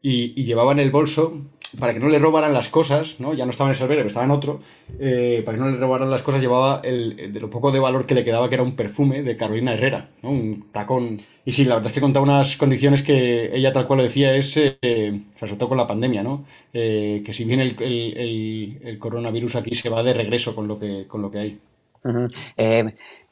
y, 0.01 0.39
y 0.39 0.43
llevaban 0.43 0.79
el 0.79 0.91
bolso 0.91 1.41
para 1.79 1.93
que 1.93 1.99
no 1.99 2.09
le 2.09 2.19
robaran 2.19 2.53
las 2.53 2.69
cosas, 2.69 3.19
¿no? 3.19 3.33
Ya 3.33 3.45
no 3.45 3.51
estaba 3.51 3.69
en 3.69 3.73
ese 3.73 3.83
albergue, 3.83 4.07
estaba 4.07 4.25
en 4.25 4.31
otro, 4.31 4.61
eh, 4.99 5.41
para 5.45 5.57
que 5.57 5.63
no 5.63 5.69
le 5.69 5.77
robaran 5.77 6.09
las 6.09 6.23
cosas 6.23 6.41
llevaba 6.41 6.81
el, 6.83 7.33
de 7.33 7.39
lo 7.39 7.49
poco 7.49 7.71
de 7.71 7.79
valor 7.79 8.05
que 8.05 8.15
le 8.15 8.23
quedaba, 8.23 8.49
que 8.49 8.55
era 8.55 8.63
un 8.63 8.75
perfume 8.75 9.23
de 9.23 9.35
Carolina 9.35 9.73
Herrera, 9.73 10.09
¿no? 10.21 10.31
Un 10.31 10.65
tacón. 10.71 11.21
Y 11.45 11.51
sí, 11.51 11.65
la 11.65 11.75
verdad 11.75 11.87
es 11.87 11.93
que 11.93 12.01
contaba 12.01 12.23
unas 12.23 12.55
condiciones 12.57 13.01
que 13.01 13.55
ella 13.55 13.73
tal 13.73 13.87
cual 13.87 13.97
lo 13.97 14.03
decía 14.03 14.35
es, 14.35 14.55
eh, 14.57 15.21
o 15.35 15.45
sobre 15.45 15.57
todo 15.57 15.69
con 15.69 15.77
la 15.77 15.87
pandemia, 15.87 16.23
¿no? 16.23 16.45
Eh, 16.73 17.21
que 17.25 17.33
si 17.33 17.43
bien 17.43 17.59
el, 17.59 17.75
el, 17.79 18.79
el, 18.83 18.99
coronavirus 18.99 19.55
aquí 19.57 19.75
se 19.75 19.89
va 19.89 20.03
de 20.03 20.13
regreso 20.13 20.55
con 20.55 20.67
lo 20.67 20.79
que, 20.79 21.05
con 21.07 21.21
lo 21.21 21.31
que 21.31 21.39
hay. 21.39 21.59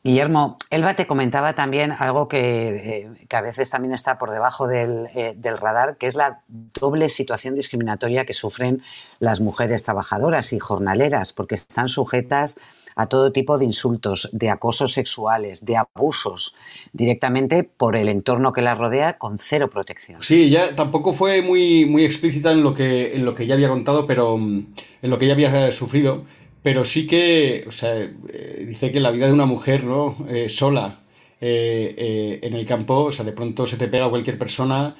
Guillermo, 0.03 0.57
Elba 0.71 0.95
te 0.95 1.05
comentaba 1.05 1.53
también 1.53 1.91
algo 1.91 2.27
que, 2.27 3.03
eh, 3.03 3.09
a 3.31 3.41
veces 3.41 3.69
también 3.69 3.93
está 3.93 4.17
por 4.17 4.31
debajo 4.31 4.69
eh, 4.69 5.35
del, 5.37 5.57
radar, 5.57 5.97
que 5.97 6.07
es 6.07 6.15
la 6.15 6.41
doble 6.47 7.07
situación 7.07 7.53
discriminatoria 7.53 8.25
que 8.25 8.33
sufren 8.33 8.81
las 9.19 9.41
mujeres 9.41 9.83
trabajadoras 9.83 10.53
y 10.53 10.59
jornaleras, 10.59 11.33
porque 11.33 11.55
están 11.55 11.87
sujetas 11.87 12.59
a 12.95 13.05
todo 13.05 13.31
tipo 13.31 13.57
de 13.57 13.65
insultos, 13.65 14.29
de 14.33 14.49
acosos 14.49 14.93
sexuales, 14.93 15.65
de 15.65 15.77
abusos, 15.77 16.55
directamente 16.93 17.63
por 17.63 17.95
el 17.95 18.09
entorno 18.09 18.51
que 18.53 18.61
las 18.61 18.77
rodea 18.77 19.17
con 19.17 19.37
cero 19.39 19.69
protección. 19.69 20.21
Sí, 20.23 20.49
ya 20.49 20.75
tampoco 20.75 21.13
fue 21.13 21.41
muy, 21.41 21.85
muy 21.85 22.03
explícita 22.03 22.51
en 22.51 22.63
lo, 22.63 22.73
que, 22.73 23.15
en 23.15 23.23
lo 23.23 23.35
que 23.35 23.45
ya 23.45 23.53
había 23.53 23.69
contado, 23.69 24.07
pero 24.07 24.37
mm, 24.37 24.65
en 25.03 25.09
lo 25.09 25.19
que 25.19 25.27
ya 25.27 25.33
había 25.33 25.71
sufrido 25.71 26.25
pero 26.63 26.85
sí 26.85 27.07
que, 27.07 27.65
o 27.67 27.71
sea, 27.71 27.95
eh, 27.97 28.65
dice 28.67 28.91
que 28.91 28.99
la 28.99 29.11
vida 29.11 29.27
de 29.27 29.33
una 29.33 29.45
mujer, 29.45 29.83
¿no? 29.83 30.17
Eh, 30.29 30.47
sola 30.47 30.99
eh, 31.39 32.39
en 32.43 32.53
el 32.53 32.65
campo, 32.65 33.05
o 33.05 33.11
sea, 33.11 33.25
de 33.25 33.31
pronto 33.33 33.65
se 33.65 33.77
te 33.77 33.87
pega 33.87 34.09
cualquier 34.09 34.37
persona, 34.37 34.95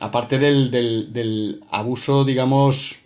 aparte 0.00 0.38
del, 0.38 0.70
del, 0.70 1.64
abuso, 1.70 2.24
digamos, 2.24 3.00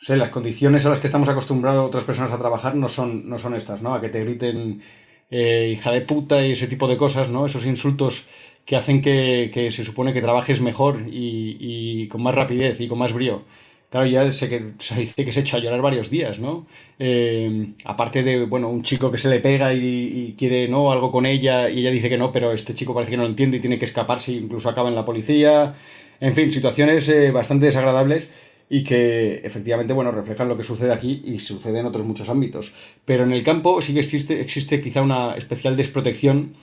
o 0.00 0.04
sea, 0.04 0.16
las 0.16 0.30
condiciones 0.30 0.86
a 0.86 0.90
las 0.90 1.00
que 1.00 1.08
estamos 1.08 1.28
acostumbrados 1.28 1.86
otras 1.86 2.04
personas 2.04 2.32
a 2.32 2.38
trabajar 2.38 2.76
no 2.76 2.88
son, 2.88 3.28
no 3.28 3.38
son 3.38 3.54
estas, 3.56 3.82
¿no? 3.82 3.92
A 3.92 4.00
que 4.00 4.08
te 4.08 4.24
griten 4.24 4.82
hija 5.30 5.90
de 5.92 6.00
puta 6.02 6.44
y 6.46 6.52
ese 6.52 6.66
tipo 6.66 6.88
de 6.88 6.96
cosas, 6.96 7.28
¿no? 7.28 7.46
Esos 7.46 7.66
insultos 7.66 8.26
que 8.64 8.76
hacen 8.76 9.02
que, 9.02 9.50
que 9.52 9.70
se 9.70 9.84
supone 9.84 10.12
que 10.12 10.22
trabajes 10.22 10.60
mejor 10.60 11.04
y, 11.08 11.56
y 11.60 12.08
con 12.08 12.22
más 12.22 12.34
rapidez 12.34 12.80
y 12.80 12.88
con 12.88 12.98
más 12.98 13.12
brío. 13.12 13.44
Claro, 13.90 14.06
ya 14.06 14.30
sé 14.30 14.48
que 14.48 14.74
se 14.78 14.94
dice 15.00 15.24
que 15.24 15.32
se 15.32 15.40
echa 15.40 15.56
a 15.56 15.60
llorar 15.60 15.82
varios 15.82 16.10
días, 16.10 16.38
¿no? 16.38 16.64
Eh, 16.96 17.72
aparte 17.84 18.22
de, 18.22 18.44
bueno, 18.46 18.68
un 18.68 18.84
chico 18.84 19.10
que 19.10 19.18
se 19.18 19.28
le 19.28 19.40
pega 19.40 19.74
y, 19.74 20.36
quiere, 20.38 20.68
¿no? 20.68 20.92
Algo 20.92 21.10
con 21.10 21.26
ella 21.26 21.68
y 21.68 21.80
ella 21.80 21.90
dice 21.90 22.08
que 22.08 22.16
no, 22.16 22.30
pero 22.30 22.52
este 22.52 22.72
chico 22.72 22.94
parece 22.94 23.10
que 23.10 23.16
no 23.16 23.24
lo 23.24 23.28
entiende 23.28 23.56
y 23.56 23.60
tiene 23.60 23.80
que 23.80 23.86
escaparse, 23.86 24.30
incluso 24.30 24.68
acaba 24.68 24.88
en 24.90 24.94
la 24.94 25.04
policía. 25.04 25.74
En 26.20 26.34
fin, 26.34 26.52
situaciones 26.52 27.08
eh, 27.08 27.32
bastante 27.32 27.66
desagradables 27.66 28.30
y 28.68 28.84
que 28.84 29.40
efectivamente, 29.42 29.92
bueno, 29.92 30.12
reflejan 30.12 30.48
lo 30.48 30.56
que 30.56 30.62
sucede 30.62 30.92
aquí 30.92 31.22
y 31.24 31.40
sucede 31.40 31.80
en 31.80 31.86
otros 31.86 32.06
muchos 32.06 32.28
ámbitos. 32.28 32.72
Pero 33.04 33.24
en 33.24 33.32
el 33.32 33.42
campo 33.42 33.82
sí 33.82 33.92
que 33.92 34.00
existe, 34.00 34.40
existe 34.40 34.80
quizá 34.80 35.02
una 35.02 35.34
especial 35.34 35.76
desprotección 35.76 36.54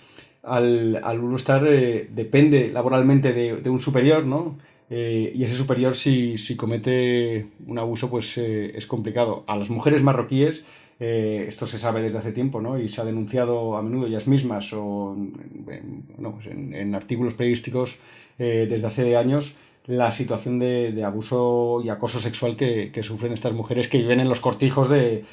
al, 0.44 1.02
al 1.04 1.20
uno 1.20 1.36
estar, 1.36 1.68
eh, 1.68 2.08
depende 2.10 2.72
laboralmente 2.72 3.34
de, 3.34 3.58
de 3.58 3.70
un 3.70 3.82
superior, 3.82 4.26
¿no? 4.26 4.58
Eh, 4.90 5.34
y 5.36 5.44
ese 5.44 5.56
superior 5.56 5.96
si, 5.96 6.38
si, 6.38 6.56
comete 6.56 7.48
un 7.66 7.78
abuso 7.78 8.10
pues 8.10 8.38
eh, 8.38 8.72
es 8.76 8.86
complicado. 8.88 9.44
A 9.48 9.58
las 9.58 9.70
mujeres 9.70 10.02
marroquíes 10.02 10.64
eh, 11.00 11.46
esto 11.48 11.68
se 11.68 11.78
sabe 11.78 12.02
desde 12.02 12.18
hace 12.18 12.32
tiempo 12.32 12.62
¿no? 12.62 12.80
y 12.80 12.88
se 12.90 13.02
ha 13.02 13.06
denunciado 13.06 13.76
a 13.76 13.82
menudo 13.82 14.08
ellas 14.08 14.28
mismas 14.28 14.72
o 14.74 15.16
en, 15.16 16.04
pues 16.34 16.48
en, 16.48 16.96
artículos 16.96 17.34
periodísticos 17.34 17.98
desde 18.38 18.86
hace 18.86 19.18
años 19.18 19.56
la 19.88 20.12
situación 20.12 20.60
de, 20.60 21.02
abuso 21.04 21.82
y 21.82 21.90
acoso 21.90 22.20
sexual 22.20 22.58
que, 22.58 22.92
sufren 23.02 23.32
estas 23.32 23.54
mujeres 23.54 23.88
que 23.88 23.98
viven 23.98 24.20
en 24.20 24.28
los 24.28 24.42
cortijos 24.42 24.90
de, 24.90 25.26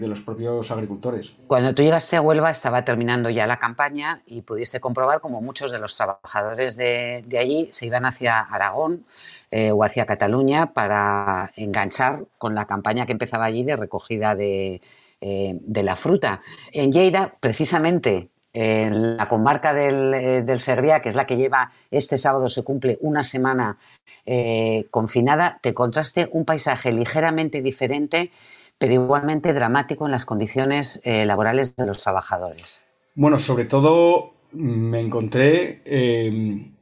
los 0.00 0.20
propios 0.20 0.70
agricultores. 0.70 1.32
Cuando 1.48 1.74
tú 1.74 1.82
llegaste 1.82 2.16
a 2.16 2.20
Huelva 2.20 2.50
estaba 2.50 2.84
terminando 2.84 3.30
ya 3.30 3.48
la 3.48 3.58
campaña 3.58 4.22
y 4.26 4.42
pudiste 4.42 4.78
comprobar 4.78 5.20
como 5.20 5.42
muchos 5.42 5.72
de 5.72 5.80
los 5.80 5.96
trabajadores 5.96 6.76
de, 6.76 7.24
allí 7.38 7.68
se 7.72 7.86
iban 7.86 8.06
hacia 8.06 8.38
Aragón 8.40 9.04
eh, 9.50 9.72
o 9.72 9.82
hacia 9.82 10.06
Cataluña 10.06 10.72
para 10.72 11.50
enganchar 11.56 12.26
con 12.38 12.54
la 12.54 12.66
campaña 12.66 13.06
que 13.06 13.12
empezaba 13.12 13.44
allí 13.44 13.64
de 13.64 13.74
recogida 13.74 14.36
de, 14.36 14.80
eh, 15.20 15.58
de 15.60 15.82
la 15.82 15.96
fruta. 15.96 16.42
En 16.72 16.92
Lleida, 16.92 17.34
precisamente 17.40 18.30
en 18.52 19.16
la 19.16 19.28
comarca 19.28 19.72
del, 19.72 20.14
eh, 20.14 20.42
del, 20.42 20.58
que 21.02 21.08
es 21.08 21.14
la 21.14 21.26
que 21.26 21.36
lleva 21.36 21.70
este 21.90 22.18
sábado, 22.18 22.48
se 22.48 22.64
cumple 22.64 22.98
una 23.00 23.22
semana 23.22 23.78
eh, 24.26 24.86
confinada, 24.90 25.58
te 25.62 25.70
encontraste 25.70 26.28
un 26.32 26.44
paisaje 26.44 26.92
ligeramente 26.92 27.62
diferente, 27.62 28.30
pero 28.78 28.94
igualmente 28.94 29.52
dramático 29.52 30.06
en 30.06 30.12
las 30.12 30.24
condiciones 30.24 31.00
eh, 31.04 31.26
laborales 31.26 31.76
de 31.76 31.86
los 31.86 32.02
trabajadores. 32.02 32.84
Bueno, 33.14 33.38
sobre 33.38 33.66
todo 33.66 34.32
me 34.52 35.00
encontré 35.00 35.82
em, 35.84 36.74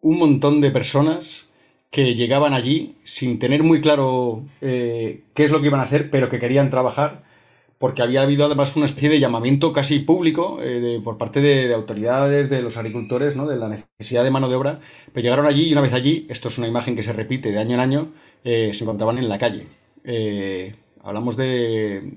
un 0.00 0.18
montón 0.18 0.60
de 0.60 0.70
personas 0.70 1.46
que 1.90 2.14
llegaban 2.14 2.52
allí 2.52 2.98
sin 3.04 3.38
tener 3.38 3.62
muy 3.62 3.80
claro 3.80 4.42
qué 4.60 5.22
es 5.36 5.50
lo 5.52 5.60
que 5.60 5.68
iban 5.68 5.78
a 5.78 5.84
hacer, 5.84 6.10
pero 6.10 6.28
que 6.28 6.40
querían 6.40 6.68
trabajar 6.68 7.22
porque 7.78 8.02
había 8.02 8.22
habido 8.22 8.46
además 8.46 8.76
una 8.76 8.86
especie 8.86 9.08
de 9.08 9.20
llamamiento 9.20 9.72
casi 9.72 9.98
público 9.98 10.58
eh, 10.62 11.00
por 11.02 11.18
parte 11.18 11.40
de, 11.40 11.72
autoridades, 11.74 12.48
de 12.48 12.62
los 12.62 12.76
agricultores, 12.76 13.36
¿no? 13.36 13.46
de 13.46 13.56
la 13.56 13.68
necesidad 13.68 14.24
de 14.24 14.30
mano 14.30 14.48
de 14.48 14.54
obra, 14.54 14.80
pero 15.12 15.22
llegaron 15.22 15.46
allí 15.46 15.64
y 15.64 15.72
una 15.72 15.80
vez 15.80 15.92
allí, 15.92 16.26
esto 16.28 16.48
es 16.48 16.58
una 16.58 16.68
imagen 16.68 16.94
que 16.94 17.02
se 17.02 17.12
repite 17.12 17.50
de 17.50 17.58
año 17.58 17.74
en 17.74 17.80
año, 17.80 18.12
eh, 18.44 18.70
se 18.72 18.84
encontraban 18.84 19.18
en 19.18 19.28
la 19.28 19.38
calle. 19.38 19.66
Eh, 20.04 20.74
hablamos 21.02 21.36
de, 21.36 22.12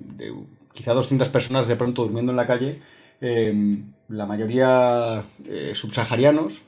quizá 0.74 0.94
200 0.94 1.30
personas 1.30 1.68
de 1.68 1.76
pronto 1.76 2.04
durmiendo 2.04 2.32
en 2.32 2.38
la 2.38 2.48
calle, 2.48 2.80
la 3.20 4.26
mayoría 4.28 5.26
subsaharianos, 5.74 6.62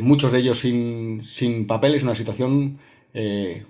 muchos 0.00 0.32
de 0.32 0.38
ellos 0.38 0.60
sin, 0.60 1.22
sin 1.22 1.66
papeles, 1.66 2.02
una 2.02 2.14
situación 2.14 2.78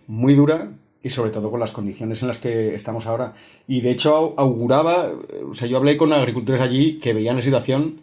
muy 0.06 0.34
dura, 0.34 0.70
y 1.04 1.10
sobre 1.10 1.30
todo 1.30 1.50
con 1.50 1.60
las 1.60 1.70
condiciones 1.70 2.22
en 2.22 2.28
las 2.28 2.38
que 2.38 2.74
estamos 2.74 3.06
ahora. 3.06 3.34
Y 3.68 3.82
de 3.82 3.90
hecho 3.90 4.34
auguraba, 4.38 5.12
o 5.48 5.54
sea, 5.54 5.68
yo 5.68 5.76
hablé 5.76 5.98
con 5.98 6.12
agricultores 6.14 6.62
allí 6.62 6.98
que 6.98 7.12
veían 7.12 7.36
la 7.36 7.42
situación 7.42 8.00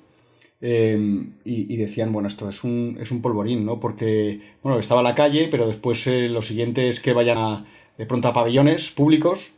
em, 0.62 1.34
y, 1.44 1.76
decían, 1.78 2.14
bueno, 2.14 2.28
esto 2.28 2.48
es 2.48 2.64
un, 2.64 3.00
es 3.02 3.10
un 3.10 3.24
polvorín, 3.24 3.66
¿no? 3.66 3.80
Porque, 3.80 4.40
bueno, 4.62 4.78
estaba 4.78 5.02
la 5.02 5.16
calle, 5.16 5.48
pero 5.50 5.66
después 5.66 6.06
eh, 6.06 6.30
lo 6.30 6.44
siguiente 6.44 6.90
es 6.90 7.00
que 7.00 7.14
vayan 7.14 7.66
de 7.98 8.06
pronto 8.06 8.28
a 8.28 8.34
pabellones 8.34 8.92
públicos 8.92 9.54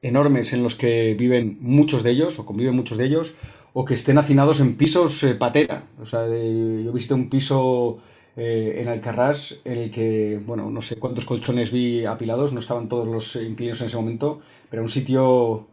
enormes 0.00 0.54
en 0.54 0.62
los 0.62 0.74
que 0.74 1.14
viven 1.18 1.58
muchos 1.60 2.02
de 2.02 2.12
ellos, 2.12 2.38
o 2.38 2.46
conviven 2.46 2.74
muchos 2.74 2.96
de 2.96 3.04
ellos, 3.04 3.34
o 3.74 3.84
que 3.84 3.92
estén 3.92 4.16
hacinados 4.16 4.60
en 4.60 4.76
pisos 4.76 5.22
eh, 5.22 5.34
patera. 5.34 5.84
O 6.00 6.06
sea, 6.06 6.26
yo 6.26 6.92
visité 6.92 7.12
un 7.12 7.28
piso 7.28 7.98
eh, 8.38 8.76
en 8.80 8.88
Alcarrás, 8.88 9.60
en 9.64 9.78
el 9.78 9.90
que, 9.90 10.40
bueno, 10.46 10.70
no 10.70 10.82
sé 10.82 10.96
cuántos 10.96 11.24
colchones 11.26 11.72
vi 11.72 12.04
apilados, 12.06 12.52
no 12.52 12.60
estaban 12.60 12.88
todos 12.88 13.06
los 13.08 13.36
inquilinos 13.36 13.80
en 13.80 13.88
ese 13.88 13.96
momento, 13.96 14.40
pero 14.70 14.82
un 14.82 14.88
sitio, 14.88 15.66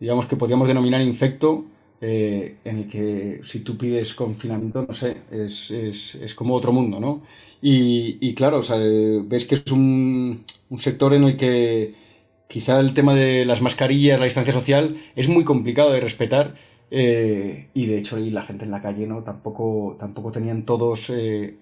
digamos, 0.00 0.26
que 0.26 0.36
podríamos 0.36 0.68
denominar 0.68 1.00
infecto, 1.00 1.64
eh, 2.00 2.56
en 2.64 2.78
el 2.78 2.88
que 2.88 3.40
si 3.44 3.60
tú 3.60 3.78
pides 3.78 4.14
confinamiento, 4.14 4.84
no 4.86 4.94
sé, 4.94 5.18
es, 5.30 5.70
es, 5.70 6.16
es 6.16 6.34
como 6.34 6.54
otro 6.54 6.72
mundo, 6.72 7.00
¿no? 7.00 7.22
Y, 7.62 8.18
y 8.20 8.34
claro, 8.34 8.58
o 8.58 8.62
sea, 8.62 8.76
ves 8.78 9.44
que 9.46 9.54
es 9.56 9.72
un, 9.72 10.44
un 10.70 10.78
sector 10.80 11.14
en 11.14 11.24
el 11.24 11.36
que 11.36 11.94
quizá 12.48 12.80
el 12.80 12.94
tema 12.94 13.14
de 13.14 13.44
las 13.46 13.62
mascarillas, 13.62 14.18
la 14.18 14.26
distancia 14.26 14.52
social, 14.52 14.96
es 15.16 15.28
muy 15.28 15.44
complicado 15.44 15.92
de 15.92 16.00
respetar 16.00 16.54
eh, 16.94 17.68
y 17.72 17.86
de 17.86 17.96
hecho, 17.96 18.18
y 18.18 18.28
la 18.28 18.42
gente 18.42 18.66
en 18.66 18.70
la 18.70 18.82
calle 18.82 19.06
no 19.06 19.22
tampoco, 19.22 19.96
tampoco 19.98 20.30
tenían 20.30 20.64
todos 20.64 21.08
eh, 21.08 21.56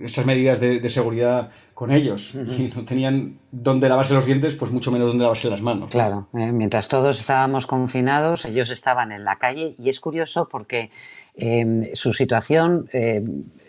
esas 0.00 0.24
medidas 0.24 0.58
de, 0.58 0.88
seguridad 0.88 1.50
con 1.74 1.90
ellos. 1.90 2.34
Y 2.34 2.72
no 2.74 2.86
tenían 2.86 3.40
dónde 3.52 3.90
lavarse 3.90 4.14
los 4.14 4.24
dientes, 4.24 4.54
pues 4.54 4.72
mucho 4.72 4.90
menos 4.90 5.08
dónde 5.08 5.24
lavarse 5.24 5.50
las 5.50 5.60
manos. 5.60 5.90
Claro, 5.90 6.28
eh, 6.32 6.50
mientras 6.50 6.88
todos 6.88 7.20
estábamos 7.20 7.66
confinados, 7.66 8.46
ellos 8.46 8.70
estaban 8.70 9.12
en 9.12 9.22
la 9.22 9.36
calle. 9.36 9.74
Y 9.78 9.90
es 9.90 10.00
curioso 10.00 10.48
porque 10.50 10.90
su 11.92 12.12
situación 12.12 12.88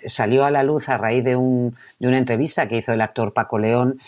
salió 0.05 0.43
a 0.43 0.51
la 0.51 0.63
luz 0.63 0.89
a 0.89 0.97
raíz 0.97 1.23
de, 1.23 1.35
un, 1.35 1.75
de, 1.99 2.07
una 2.07 2.17
entrevista 2.17 2.67
que 2.67 2.77
hizo 2.77 2.91
el 2.91 3.01
actor 3.01 3.33
Paco 3.33 3.59
León 3.59 3.99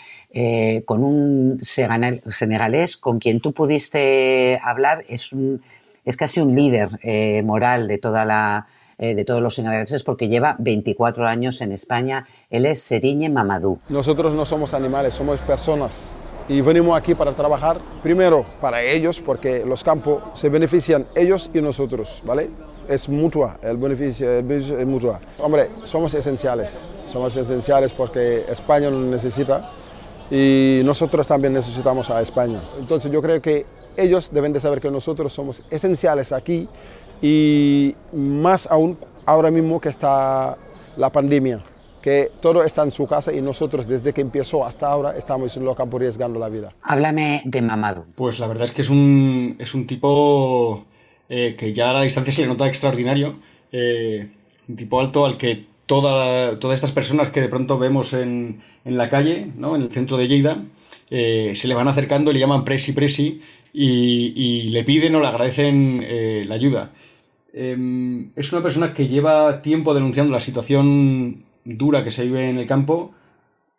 con 0.84 1.04
un 1.04 1.60
senegalés 1.62 2.96
con 2.96 3.18
quien 3.18 3.40
tú 3.40 3.52
pudiste 3.52 4.58
hablar. 4.62 5.04
Es 5.08 5.32
un 5.32 5.62
es 6.04 6.16
casi 6.16 6.40
un 6.40 6.54
líder 6.54 7.00
eh, 7.02 7.42
moral 7.42 7.88
de 7.88 7.98
toda 7.98 8.24
la, 8.24 8.66
eh, 8.98 9.14
de 9.14 9.24
todos 9.24 9.42
los 9.42 9.54
senegaleses 9.56 10.02
porque 10.02 10.28
lleva 10.28 10.56
24 10.58 11.26
años 11.26 11.60
en 11.60 11.72
España. 11.72 12.26
Él 12.50 12.66
es 12.66 12.80
Serigne 12.80 13.28
Mamadou. 13.28 13.78
Nosotros 13.88 14.34
no 14.34 14.46
somos 14.46 14.74
animales, 14.74 15.14
somos 15.14 15.40
personas. 15.40 16.14
Y 16.48 16.60
venimos 16.60 16.96
aquí 16.96 17.14
para 17.14 17.32
trabajar, 17.32 17.78
primero 18.02 18.44
para 18.60 18.82
ellos, 18.82 19.20
porque 19.20 19.64
los 19.64 19.82
campos 19.82 20.22
se 20.34 20.50
benefician 20.50 21.06
ellos 21.16 21.50
y 21.54 21.62
nosotros, 21.62 22.22
¿vale? 22.24 22.50
Es 22.86 23.08
mutua, 23.08 23.58
el 23.62 23.78
beneficio, 23.78 24.30
es 24.30 24.86
mutua. 24.86 25.18
Hombre, 25.38 25.68
somos 25.84 26.12
esenciales, 26.12 26.84
somos 27.06 27.34
esenciales 27.34 27.92
porque 27.92 28.44
España 28.46 28.90
lo 28.90 29.00
necesita 29.00 29.70
y 30.30 30.82
nosotros 30.84 31.26
también 31.26 31.54
necesitamos 31.54 32.10
a 32.10 32.20
España. 32.20 32.60
Entonces 32.78 33.10
yo 33.10 33.22
creo 33.22 33.40
que 33.40 33.64
ellos 33.96 34.30
deben 34.32 34.52
de 34.52 34.60
saber 34.60 34.80
que 34.80 34.90
nosotros 34.90 35.32
somos 35.32 35.64
esenciales 35.70 36.32
aquí 36.32 36.68
y 37.22 37.94
más 38.12 38.66
aún 38.70 38.98
ahora 39.26 39.50
mismo 39.50 39.80
que 39.80 39.88
está 39.88 40.56
la 40.96 41.10
pandemia, 41.10 41.62
que 42.02 42.30
todo 42.40 42.62
está 42.64 42.82
en 42.82 42.90
su 42.90 43.06
casa 43.06 43.32
y 43.32 43.40
nosotros 43.40 43.86
desde 43.86 44.12
que 44.12 44.20
empezó 44.20 44.64
hasta 44.64 44.88
ahora 44.88 45.16
estamos 45.16 45.56
en 45.56 45.64
los 45.64 45.76
campos 45.76 46.00
arriesgando 46.00 46.38
la 46.38 46.48
vida. 46.48 46.72
Háblame 46.82 47.42
de 47.44 47.62
Mamado. 47.62 48.06
Pues 48.14 48.38
la 48.38 48.46
verdad 48.46 48.64
es 48.64 48.72
que 48.72 48.82
es 48.82 48.90
un, 48.90 49.56
es 49.58 49.74
un 49.74 49.86
tipo 49.86 50.84
eh, 51.28 51.56
que 51.58 51.72
ya 51.72 51.90
a 51.90 51.94
la 51.94 52.02
distancia 52.02 52.32
se 52.32 52.42
le 52.42 52.48
nota 52.48 52.66
extraordinario, 52.66 53.36
eh, 53.72 54.28
un 54.68 54.76
tipo 54.76 55.00
alto 55.00 55.24
al 55.24 55.36
que 55.36 55.66
toda, 55.86 56.58
todas 56.58 56.76
estas 56.76 56.92
personas 56.92 57.30
que 57.30 57.40
de 57.40 57.48
pronto 57.48 57.78
vemos 57.78 58.12
en, 58.12 58.62
en 58.84 58.96
la 58.96 59.08
calle, 59.08 59.50
¿no? 59.56 59.76
en 59.76 59.82
el 59.82 59.90
centro 59.90 60.16
de 60.16 60.28
Lleida, 60.28 60.62
eh, 61.10 61.52
se 61.54 61.68
le 61.68 61.74
van 61.74 61.88
acercando 61.88 62.30
y 62.30 62.34
le 62.34 62.40
llaman 62.40 62.64
presi 62.64 62.92
presi 62.92 63.40
y, 63.74 64.70
le 64.70 64.84
piden 64.84 65.14
o 65.16 65.20
le 65.20 65.26
agradecen 65.26 66.00
eh, 66.02 66.44
la 66.46 66.54
ayuda. 66.54 66.92
Em, 67.52 68.30
es 68.36 68.52
una 68.52 68.62
persona 68.62 68.94
que 68.94 69.08
lleva 69.08 69.62
tiempo 69.62 69.94
denunciando 69.94 70.32
la 70.32 70.40
situación 70.40 71.44
dura 71.64 72.04
que 72.04 72.10
se 72.10 72.24
vive 72.24 72.48
en 72.48 72.58
el 72.58 72.66
campo, 72.66 73.12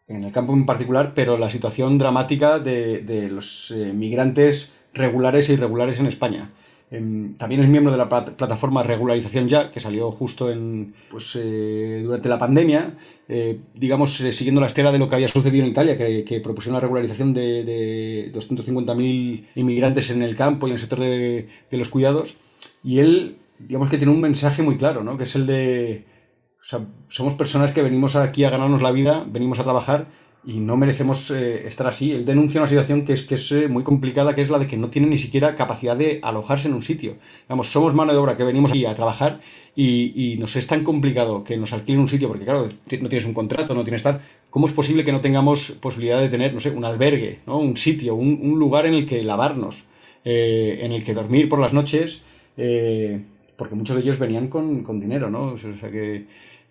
en 0.08 0.24
el 0.24 0.32
campo 0.32 0.54
en 0.54 0.66
particular, 0.66 1.14
pero 1.16 1.38
la 1.38 1.50
situación 1.50 1.98
dramática 1.98 2.60
de, 2.60 3.30
los 3.32 3.72
eh, 3.72 3.94
migrantes 3.94 4.74
regulares 4.94 5.50
e 5.50 5.54
irregulares 5.54 6.00
en 6.00 6.08
España. 6.08 6.52
Em, 6.92 7.36
también 7.36 7.62
es 7.62 7.68
miembro 7.68 7.92
de 7.92 7.98
la 7.98 8.08
plataforma 8.08 8.84
Regularización 8.84 9.48
Ya, 9.48 9.72
que 9.72 9.80
salió 9.80 10.12
justo 10.12 10.52
en, 10.52 10.94
pues, 11.10 11.32
eh, 11.36 12.02
durante 12.04 12.30
la 12.30 12.38
pandemia, 12.38 12.94
eh, 13.28 13.60
digamos, 13.74 14.22
eh, 14.22 14.32
siguiendo 14.32 14.62
la 14.62 14.68
estela 14.68 14.92
de 14.92 15.00
lo 15.00 15.10
que 15.10 15.16
había 15.16 15.28
sucedido 15.28 15.64
en 15.64 15.72
Italia, 15.72 15.98
que, 15.98 16.24
que 16.24 16.40
propusieron 16.42 16.76
la 16.76 16.82
regularización 16.82 17.34
de, 17.34 17.64
de 17.64 18.32
250.000 18.34 19.46
inmigrantes 19.56 20.12
en 20.12 20.22
el 20.22 20.36
campo 20.36 20.68
y 20.68 20.72
en 20.72 20.76
el 20.76 20.80
sector 20.80 21.00
de, 21.00 21.50
de, 21.72 21.78
los 21.78 21.90
cuidados. 21.90 22.38
Y 22.84 23.00
él, 23.00 23.38
digamos 23.58 23.90
que 23.90 23.98
tiene 23.98 24.14
un 24.14 24.22
mensaje 24.22 24.62
muy 24.62 24.78
claro, 24.78 25.04
¿no? 25.04 25.18
que 25.18 25.24
es 25.24 25.36
el 25.36 25.48
de, 25.48 26.06
o 26.62 26.68
sea, 26.68 26.86
somos 27.10 27.34
personas 27.34 27.72
que 27.72 27.82
venimos 27.82 28.16
aquí 28.16 28.44
a 28.44 28.52
ganarnos 28.52 28.82
la 28.82 28.92
vida, 28.92 29.26
venimos 29.28 29.60
a 29.60 29.64
trabajar 29.64 30.08
y 30.46 30.60
no 30.60 30.78
merecemos 30.78 31.32
eh, 31.32 31.68
estar 31.68 31.88
así. 31.88 32.12
Él 32.12 32.26
denuncia 32.26 32.62
una 32.62 32.70
situación 32.70 33.04
que 33.04 33.14
es, 33.14 33.24
que 33.24 33.36
es 33.36 33.52
eh, 33.52 33.68
muy 33.68 33.84
complicada, 33.84 34.36
que 34.36 34.42
es 34.42 34.50
la 34.50 34.60
de 34.60 34.68
que 34.68 34.78
no 34.78 34.90
tiene 34.90 35.08
ni 35.08 35.18
siquiera 35.18 35.56
capacidad 35.56 35.98
de 35.98 36.20
alojarse 36.22 36.68
en 36.68 36.76
un 36.76 36.84
sitio. 36.84 37.16
Vamos, 37.50 37.72
somos 37.72 37.94
mano 37.94 38.14
de 38.14 38.20
obra 38.20 38.38
que 38.38 38.44
venimos 38.44 38.72
aquí 38.72 38.86
a 38.86 38.94
trabajar 38.94 39.40
y, 39.76 40.34
y, 40.34 40.38
nos 40.38 40.56
es 40.56 40.68
tan 40.68 40.84
complicado 40.84 41.44
que 41.44 41.58
nos 41.58 41.74
alquilen 41.74 42.02
un 42.02 42.08
sitio, 42.08 42.28
porque 42.28 42.46
claro, 42.46 42.68
no 42.68 43.10
tienes 43.10 43.26
un 43.26 43.34
contrato, 43.34 43.74
no 43.74 43.84
tienes 43.84 44.04
tal. 44.04 44.22
¿Cómo 44.50 44.68
es 44.68 44.74
posible 44.74 45.04
que 45.04 45.12
no 45.12 45.20
tengamos 45.20 45.72
posibilidad 45.82 46.22
de 46.22 46.30
tener, 46.30 46.54
no 46.54 46.60
sé, 46.60 46.70
un 46.70 46.86
albergue, 46.86 47.40
¿no? 47.48 47.58
un 47.58 47.76
sitio, 47.76 48.16
un, 48.16 48.40
un 48.42 48.60
lugar 48.60 48.86
en 48.86 48.94
el 48.94 49.06
que 49.06 49.24
lavarnos, 49.24 49.84
eh, 50.24 50.80
en 50.82 50.92
el 50.92 51.04
que 51.04 51.14
dormir 51.14 51.50
por 51.50 51.60
las 51.60 51.74
noches? 51.74 52.24
porque 53.58 53.76
muchos 53.76 53.98
de 53.98 54.02
ellos 54.02 54.18
venían 54.18 54.48
con, 54.48 54.84
con 54.84 54.98
dinero, 55.00 55.30
¿no? 55.30 55.54
O 55.54 55.58
sea 55.58 55.92
que 55.92 56.26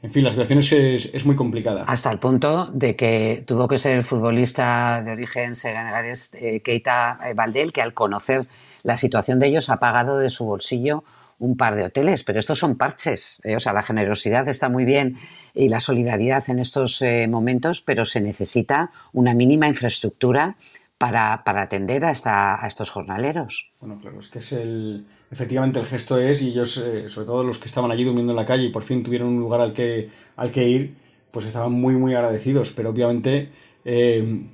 en 0.05 0.11
fin, 0.11 0.23
la 0.23 0.31
situación 0.31 0.59
es, 0.61 1.25
muy 1.25 1.35
complicada. 1.35 1.85
Hasta 1.85 2.11
el 2.11 2.19
punto 2.19 2.67
de 2.67 2.95
que 2.95 3.43
tuvo 3.47 3.67
que 3.67 3.79
ser 3.79 3.97
el 3.97 4.05
futbolista 4.05 5.01
de 5.03 5.13
origen 5.13 5.57
senegalés 5.57 6.31
eh, 6.35 6.61
Keita 6.61 7.19
Valdel, 7.35 7.73
que 7.73 7.81
al 7.81 7.95
conocer 7.95 8.47
la 8.83 8.99
situación 8.99 9.39
de 9.39 9.47
ellos 9.47 9.71
ha 9.71 9.79
pagado 9.79 10.19
de 10.19 10.29
su 10.29 10.45
bolsillo 10.45 11.05
un 11.39 11.57
par 11.57 11.75
de 11.75 11.85
hoteles, 11.85 12.23
pero 12.23 12.39
estos 12.39 12.59
son 12.59 12.77
parches. 12.77 13.41
Eh, 13.45 13.57
o 13.57 13.61
sea, 13.61 13.73
la 13.73 13.83
generosidad 13.83 14.47
está 14.47 14.69
muy 14.69 14.85
bien 14.85 15.17
y 15.55 15.71
la 15.71 15.81
solidaridad 15.81 16.45
en 16.51 16.59
estos 16.59 17.01
eh, 17.01 17.27
momentos, 17.27 17.81
pero 17.81 18.05
se 18.05 18.21
necesita 18.21 18.91
una 19.15 19.33
mínima 19.33 19.69
infraestructura 19.69 20.59
para, 20.99 21.43
atender 21.47 22.05
a, 22.05 22.11
esta, 22.11 22.63
a 22.63 22.67
estos 22.67 22.91
jornaleros. 22.91 23.73
Bueno, 23.81 23.99
claro, 24.03 24.21
es 24.21 24.29
que 24.29 24.41
es 24.41 24.53
el, 24.53 25.07
efectivamente 25.35 25.81
el 25.81 25.87
gesto 25.87 26.17
es, 26.19 26.41
y 26.43 26.51
ellos, 26.51 26.77
eh, 26.79 27.09
sobre 27.09 27.27
todo 27.27 27.43
los 27.43 27.59
que 27.59 27.67
estaban 27.67 27.91
allí 27.91 28.05
durmiendo 28.05 28.33
en 28.33 28.37
la 28.37 28.47
calle 28.47 28.67
y 28.67 28.71
por 28.71 28.85
fin 28.85 29.03
tuvieron 29.03 29.29
un 29.29 29.41
lugar 29.41 29.61
al 29.61 29.73
que, 29.73 30.09
al 30.37 30.53
que 30.53 30.69
ir, 30.69 30.95
pues 31.33 31.45
estaban 31.47 31.73
muy, 31.73 31.97
muy 31.97 32.15
agradecidos. 32.15 32.73
Pero 32.73 32.91
obviamente, 32.91 33.49
eh, 33.85 34.47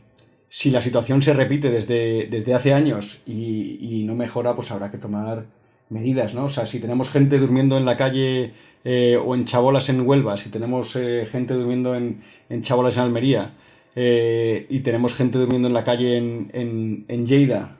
si 0.48 0.70
la 0.70 0.80
situación 0.80 1.20
se 1.20 1.34
repite 1.34 1.70
desde, 1.70 2.28
desde 2.30 2.54
hace 2.54 2.72
años 2.72 3.20
y, 3.26 4.04
no 4.06 4.14
mejora, 4.14 4.56
pues 4.56 4.70
habrá 4.70 4.90
que 4.90 4.96
tomar 4.96 5.44
medidas, 5.90 6.34
¿no? 6.34 6.44
O 6.44 6.48
sea, 6.48 6.64
si 6.64 6.80
tenemos 6.80 7.10
gente 7.10 7.38
durmiendo 7.38 7.76
en 7.76 7.84
la 7.84 7.96
calle 7.96 8.54
eh, 8.84 9.18
o 9.22 9.34
en 9.34 9.44
chabolas 9.44 9.90
en 9.90 10.00
Huelva, 10.00 10.38
si 10.38 10.48
tenemos 10.48 10.94
gente 10.94 11.52
durmiendo 11.52 11.94
en, 11.94 12.22
en 12.48 12.62
chabolas 12.62 12.96
en 12.96 13.02
Almería, 13.02 13.52
y 13.94 14.78
tenemos 14.80 15.14
gente 15.14 15.36
durmiendo 15.36 15.68
en 15.68 15.74
la 15.74 15.84
calle 15.84 16.16
en, 16.16 16.50
en, 16.54 17.04
en 17.08 17.26
Lleida, 17.26 17.76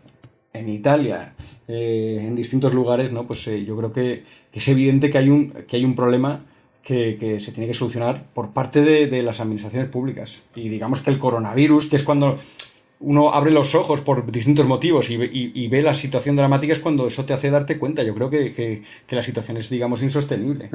en 0.53 0.69
Italia, 0.69 1.35
eh, 1.73 2.19
en 2.27 2.35
distintos 2.35 2.75
lugares, 2.75 3.13
¿no? 3.13 3.29
Pues 3.29 3.47
eh, 3.47 3.65
yo 3.65 3.77
creo 3.77 3.93
que, 3.93 4.25
es 4.53 4.67
evidente 4.67 5.09
que 5.09 5.19
hay 5.19 5.31
un, 5.31 5.53
que 5.69 5.77
hay 5.77 5.85
un 5.85 5.95
problema 5.95 6.45
que, 6.83 7.39
se 7.41 7.53
tiene 7.53 7.69
que 7.69 7.75
solucionar 7.75 8.25
por 8.35 8.51
parte 8.51 8.83
de, 8.83 9.23
las 9.23 9.39
administraciones 9.39 9.89
públicas. 9.89 10.43
Y 10.57 10.69
digamos 10.69 11.01
que 11.01 11.11
el 11.11 11.21
coronavirus, 11.21 11.87
que 11.87 11.95
es 11.95 12.03
cuando 12.03 12.41
uno 12.99 13.33
abre 13.33 13.53
los 13.53 13.77
ojos 13.77 14.01
por 14.01 14.33
distintos 14.33 14.67
motivos 14.67 15.11
y, 15.11 15.69
ve 15.69 15.83
la 15.83 15.95
situación 15.95 16.35
dramática, 16.35 16.73
es 16.73 16.81
cuando 16.81 17.07
eso 17.07 17.25
te 17.25 17.35
hace 17.35 17.51
darte 17.51 17.79
cuenta. 17.79 18.03
Yo 18.03 18.17
creo 18.17 18.31
que, 18.31 18.83
la 19.09 19.23
situación 19.23 19.57
es, 19.57 19.71
digamos, 19.71 20.03
insostenible. 20.03 20.71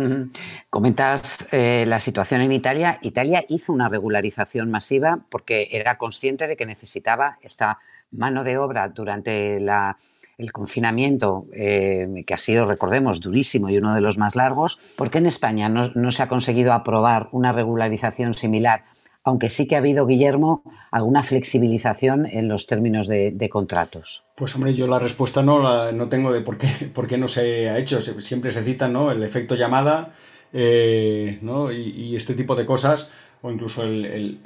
Comentas 0.70 1.50
eh, 1.52 1.84
la 1.86 2.00
situación 2.00 2.40
en 2.40 2.54
Italia. 2.54 3.00
Italia 3.02 3.44
hizo 3.50 3.74
una 3.74 3.90
regularización 3.90 4.72
masiva 4.72 5.25
porque 5.30 5.68
era 5.74 5.98
consciente 5.98 6.48
de 6.48 6.56
que 6.56 6.66
necesitaba 6.66 7.38
esta 7.42 7.80
mano 8.12 8.46
de 8.46 8.58
obra 8.58 8.88
durante 8.88 9.60
la 9.60 9.98
el 10.38 10.51
confinamiento, 10.51 11.46
eh, 11.54 12.24
que 12.25 12.34
ha 12.34 12.38
sido, 12.38 12.65
recordemos, 12.65 13.22
durísimo 13.22 13.70
y 13.70 13.77
uno 13.77 13.96
de 13.96 14.01
los 14.01 14.18
más 14.18 14.36
largos, 14.36 14.80
¿por 14.98 15.10
qué 15.10 15.20
en 15.20 15.27
España 15.27 15.70
no, 15.70 16.12
se 16.12 16.24
ha 16.24 16.27
conseguido 16.27 16.74
aprobar 16.74 17.30
una 17.32 17.51
regularización 17.51 18.34
similar? 18.34 18.84
Aunque 19.24 19.50
sí 19.50 19.68
que 19.68 19.75
ha 19.75 19.80
habido, 19.80 20.06
Guillermo, 20.06 20.62
alguna 20.92 21.24
flexibilización 21.24 22.27
en 22.27 22.48
los 22.48 22.68
términos 22.68 23.08
de, 23.08 23.50
contratos. 23.51 24.24
Pues 24.36 24.54
hombre, 24.56 24.75
yo 24.75 24.88
la 24.88 25.00
respuesta 25.00 25.42
no, 25.42 25.92
no 25.92 26.10
tengo 26.10 26.32
de 26.32 26.42
por 26.42 26.58
qué, 26.58 26.68
por 26.94 27.08
qué 27.08 27.18
no 27.18 27.27
se 27.27 27.70
ha 27.70 27.80
hecho. 27.80 28.01
Siempre 28.22 28.51
se 28.51 28.63
cita 28.63 28.88
¿no? 28.88 29.12
el 29.12 29.24
efecto 29.24 29.56
llamada 29.56 30.13
eh, 30.54 31.39
¿no? 31.42 31.72
y, 31.72 32.15
este 32.15 32.36
tipo 32.36 32.56
de 32.56 32.65
cosas 32.65 33.10
o 33.42 33.51
incluso 33.51 33.84
el, 33.84 34.39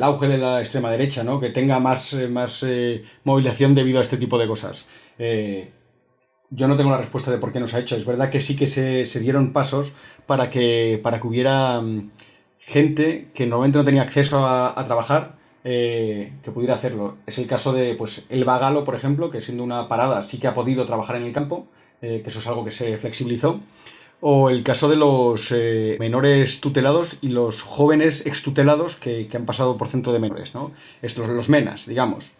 auge 0.00 0.28
de 0.28 0.38
la 0.38 0.60
extrema 0.60 0.90
derecha, 0.90 1.22
¿no? 1.22 1.38
que 1.40 1.50
tenga 1.50 1.78
más, 1.78 2.14
más 2.30 2.62
eh, 2.66 3.04
movilización 3.24 3.74
debido 3.74 3.98
a 3.98 4.02
este 4.02 4.16
tipo 4.16 4.38
de 4.38 4.46
cosas. 4.46 4.86
Eh, 5.18 5.70
yo 6.50 6.68
no 6.68 6.76
tengo 6.76 6.90
la 6.90 6.98
respuesta 6.98 7.30
de 7.30 7.38
por 7.38 7.52
qué 7.52 7.60
no 7.60 7.66
se 7.66 7.76
ha 7.76 7.80
hecho. 7.80 7.96
Es 7.96 8.04
verdad 8.04 8.30
que 8.30 8.40
sí 8.40 8.56
que 8.56 8.66
se, 8.66 9.20
dieron 9.20 9.52
pasos 9.52 9.92
para 10.26 10.50
que, 10.50 11.00
para 11.02 11.20
que 11.20 11.26
hubiera 11.26 11.80
mm, 11.80 12.10
gente 12.58 13.28
que 13.34 13.46
normalmente 13.46 13.78
no 13.78 13.84
tenía 13.84 14.02
acceso 14.02 14.46
a, 14.46 14.82
trabajar 14.86 15.36
eh, 15.64 16.32
que 16.42 16.50
pudiera 16.50 16.74
hacerlo. 16.74 17.16
Es 17.26 17.38
el 17.38 17.46
caso 17.46 17.72
de 17.72 17.94
pues, 17.94 18.24
el 18.28 18.44
Bagalo, 18.44 18.84
por 18.84 18.94
ejemplo, 18.94 19.30
que 19.30 19.40
siendo 19.40 19.64
una 19.64 19.88
parada 19.88 20.22
sí 20.22 20.38
que 20.38 20.46
ha 20.46 20.54
podido 20.54 20.86
trabajar 20.86 21.16
en 21.16 21.24
el 21.24 21.32
campo, 21.32 21.66
eh, 22.02 22.20
que 22.22 22.30
eso 22.30 22.38
es 22.38 22.46
algo 22.46 22.64
que 22.64 22.70
se 22.70 22.96
flexibilizó. 22.98 23.60
O 24.26 24.48
el 24.48 24.62
caso 24.62 24.88
de 24.88 24.96
los 24.96 25.52
menores 25.98 26.60
tutelados 26.62 27.18
y 27.20 27.28
los 27.28 27.60
jóvenes 27.60 28.24
extutelados 28.24 28.96
que, 28.96 29.28
que 29.28 29.36
han 29.36 29.44
pasado 29.44 29.76
por 29.76 29.88
centro 29.88 30.14
de 30.14 30.18
menores, 30.18 30.54
¿no? 30.54 30.72
Estos, 31.02 31.28
los 31.28 31.50
MENAS, 31.50 31.84
digamos. 31.84 32.32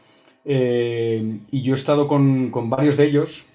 Eh, 0.44 1.40
y 1.50 1.62
yo 1.62 1.74
he 1.74 1.76
estado 1.76 2.06
con, 2.06 2.50
varios 2.70 2.96
de 2.96 3.06
ellos, 3.06 3.46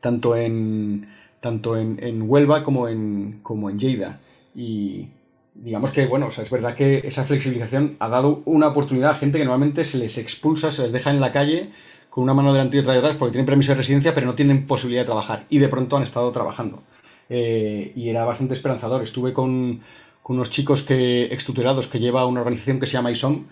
tanto 0.00 0.36
en, 0.36 1.08
tanto 1.40 1.76
en, 1.76 2.22
Huelva 2.22 2.64
como 2.64 2.88
en, 2.88 3.40
como 3.42 3.70
en 3.70 3.78
Lleida. 3.78 4.20
Y 4.54 5.08
digamos 5.54 5.92
que, 5.92 6.06
bueno, 6.06 6.28
es 6.28 6.50
verdad 6.50 6.74
que 6.74 6.98
esa 7.04 7.24
flexibilización 7.24 7.96
ha 7.98 8.08
dado 8.08 8.42
una 8.44 8.68
oportunidad 8.68 9.10
a 9.10 9.14
gente 9.14 9.38
que 9.38 9.44
normalmente 9.44 9.84
se 9.84 9.98
les 9.98 10.18
expulsa, 10.18 10.70
se 10.70 10.82
les 10.82 10.92
deja 10.92 11.10
en 11.10 11.20
la 11.20 11.32
calle 11.32 11.70
con 12.10 12.24
una 12.24 12.34
mano 12.34 12.52
delante 12.52 12.78
y 12.78 12.80
otra 12.80 12.94
detrás 12.94 13.14
porque 13.16 13.32
tienen 13.32 13.46
permiso 13.46 13.72
de 13.72 13.76
residencia 13.78 14.14
pero 14.14 14.26
no 14.26 14.34
tienen 14.34 14.66
posibilidad 14.66 15.02
de 15.02 15.06
trabajar. 15.06 15.44
Y 15.50 15.58
de 15.58 15.68
pronto 15.68 15.96
han 15.96 16.02
estado 16.02 16.32
trabajando. 16.32 16.82
Eh, 17.28 17.92
y 17.94 18.08
era 18.08 18.24
bastante 18.24 18.54
esperanzador. 18.54 19.02
Estuve 19.02 19.32
con, 19.32 19.80
unos 20.24 20.50
chicos 20.50 20.82
que 20.82 21.24
extutelados 21.26 21.88
que 21.88 22.00
lleva 22.00 22.26
una 22.26 22.40
organización 22.40 22.80
que 22.80 22.86
se 22.86 22.94
llama 22.94 23.10
ISOM. 23.10 23.46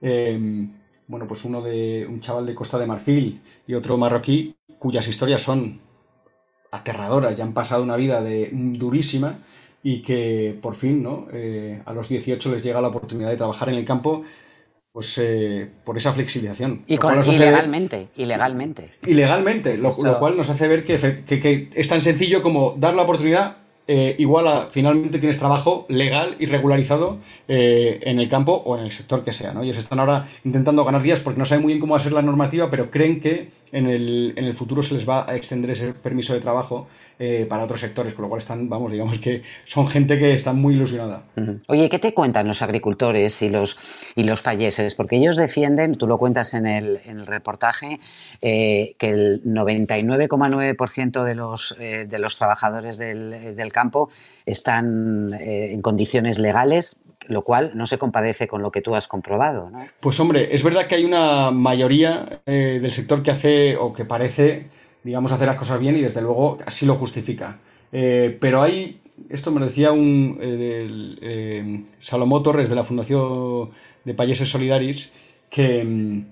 Eh, 0.00 0.68
bueno, 1.06 1.26
pues 1.26 1.44
uno 1.44 1.60
de 1.60 2.06
un 2.08 2.20
chaval 2.20 2.46
de 2.46 2.54
Costa 2.54 2.78
de 2.78 2.86
Marfil 2.86 3.42
y 3.66 3.74
otro 3.74 3.96
marroquí, 3.96 4.54
cuyas 4.78 5.06
historias 5.08 5.42
son 5.42 5.80
aterradoras, 6.70 7.36
ya 7.36 7.44
han 7.44 7.52
pasado 7.52 7.82
una 7.82 7.96
vida 7.96 8.22
de, 8.22 8.50
durísima 8.52 9.38
y 9.82 10.00
que 10.00 10.58
por 10.60 10.74
fin, 10.74 11.02
¿no? 11.02 11.26
Eh, 11.32 11.82
a 11.84 11.92
los 11.92 12.08
18 12.08 12.52
les 12.52 12.62
llega 12.62 12.80
la 12.80 12.88
oportunidad 12.88 13.30
de 13.30 13.36
trabajar 13.36 13.68
en 13.68 13.76
el 13.76 13.84
campo 13.84 14.24
pues 14.92 15.16
eh, 15.16 15.70
por 15.84 15.96
esa 15.96 16.12
flexibilización. 16.12 16.82
Y 16.86 16.98
con, 16.98 17.18
ilegalmente, 17.26 18.08
ilegalmente. 18.16 18.92
Ilegalmente, 19.06 19.78
lo, 19.78 19.94
cual 20.18 20.36
nos 20.36 20.50
hace 20.50 20.68
ver 20.68 20.84
que, 20.84 21.24
que, 21.24 21.70
es 21.74 21.88
tan 21.88 22.02
sencillo 22.02 22.42
como 22.42 22.74
dar 22.76 22.94
la 22.94 23.02
oportunidad 23.02 23.61
eh, 23.88 24.14
igual 24.18 24.46
a 24.46 24.66
finalmente 24.70 25.18
tienes 25.18 25.38
trabajo 25.38 25.86
legal 25.88 26.36
y 26.38 26.46
regularizado 26.46 27.18
eh, 27.48 27.98
en 28.02 28.18
el 28.20 28.28
campo 28.28 28.62
o 28.64 28.78
en 28.78 28.84
el 28.84 28.90
sector 28.90 29.24
que 29.24 29.32
sea. 29.32 29.54
Ellos 29.60 29.76
están 29.76 29.98
ahora 29.98 30.28
intentando 30.44 30.84
ganar 30.84 31.02
días 31.02 31.20
porque 31.20 31.38
no 31.38 31.46
saben 31.46 31.62
muy 31.62 31.72
bien 31.72 31.80
cómo 31.80 31.94
va 31.94 32.00
a 32.00 32.02
ser 32.02 32.12
la 32.12 32.22
normativa, 32.22 32.70
pero 32.70 32.90
creen 32.90 33.20
que 33.20 33.50
en 33.72 33.86
el, 33.86 34.34
en 34.36 34.44
el 34.44 34.54
futuro 34.54 34.82
se 34.82 34.94
les 34.94 35.08
va 35.08 35.28
a 35.28 35.34
extender 35.34 35.70
ese 35.70 35.92
permiso 35.94 36.34
de 36.34 36.40
trabajo 36.40 36.86
eh, 37.24 37.46
para 37.48 37.64
otros 37.64 37.78
sectores, 37.80 38.14
con 38.14 38.22
lo 38.22 38.28
cual 38.28 38.40
están, 38.40 38.68
vamos, 38.68 38.90
digamos 38.90 39.18
que 39.18 39.42
son 39.64 39.86
gente 39.86 40.18
que 40.18 40.34
está 40.34 40.52
muy 40.52 40.74
ilusionada. 40.74 41.22
Oye, 41.68 41.88
¿qué 41.88 42.00
te 42.00 42.14
cuentan 42.14 42.48
los 42.48 42.62
agricultores 42.62 43.42
y 43.42 43.48
los, 43.48 43.78
y 44.16 44.24
los 44.24 44.42
payeses? 44.42 44.96
Porque 44.96 45.18
ellos 45.18 45.36
defienden, 45.36 45.96
tú 45.96 46.08
lo 46.08 46.18
cuentas 46.18 46.52
en 46.54 46.66
el, 46.66 47.00
en 47.04 47.20
el 47.20 47.26
reportaje, 47.26 48.00
eh, 48.40 48.96
que 48.98 49.10
el 49.10 49.44
99,9% 49.44 51.22
de 51.22 51.34
los, 51.36 51.76
eh, 51.78 52.06
de 52.08 52.18
los 52.18 52.36
trabajadores 52.36 52.98
del, 52.98 53.54
del 53.54 53.72
campo 53.72 54.10
están 54.44 55.38
en 55.40 55.80
condiciones 55.80 56.40
legales, 56.40 57.04
lo 57.28 57.44
cual 57.44 57.70
no 57.74 57.86
se 57.86 57.98
compadece 57.98 58.48
con 58.48 58.62
lo 58.62 58.72
que 58.72 58.82
tú 58.82 58.96
has 58.96 59.06
comprobado. 59.06 59.70
¿no? 59.70 59.86
Pues 60.00 60.18
hombre, 60.18 60.48
es 60.52 60.64
verdad 60.64 60.88
que 60.88 60.96
hay 60.96 61.04
una 61.04 61.52
mayoría 61.52 62.42
del 62.44 62.90
sector 62.90 63.22
que 63.22 63.30
hace 63.30 63.61
o 63.78 63.92
que 63.92 64.04
parece 64.04 64.70
digamos, 65.04 65.32
hacer 65.32 65.46
las 65.46 65.56
cosas 65.56 65.80
bien 65.80 65.96
y 65.96 66.00
desde 66.00 66.20
luego 66.20 66.58
así 66.66 66.86
lo 66.86 66.94
justifica. 66.94 67.58
Eh, 67.90 68.36
pero 68.40 68.62
hay, 68.62 69.00
esto 69.28 69.50
me 69.50 69.60
lo 69.60 69.66
decía 69.66 69.92
un 69.92 70.38
eh, 70.40 71.16
eh, 71.20 71.84
Salomó 71.98 72.42
Torres 72.42 72.68
de 72.68 72.74
la 72.74 72.84
Fundación 72.84 73.70
de 74.04 74.14
Payeses 74.14 74.50
Solidaris, 74.50 75.12
que, 75.50 76.24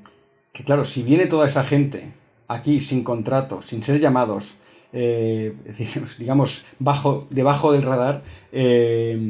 que, 0.53 0.65
claro, 0.65 0.85
si 0.85 1.03
viene 1.03 1.27
toda 1.27 1.47
esa 1.47 1.65
gente 1.65 2.13
aquí 2.49 2.81
sin 2.81 3.05
contrato, 3.05 3.63
sin 3.63 3.83
ser 3.83 4.01
llamados, 4.01 4.57
digamos, 6.19 6.65
bajo, 6.79 7.27
debajo 7.31 7.73
del 7.73 7.83
radar, 7.83 8.23
es 8.51 9.21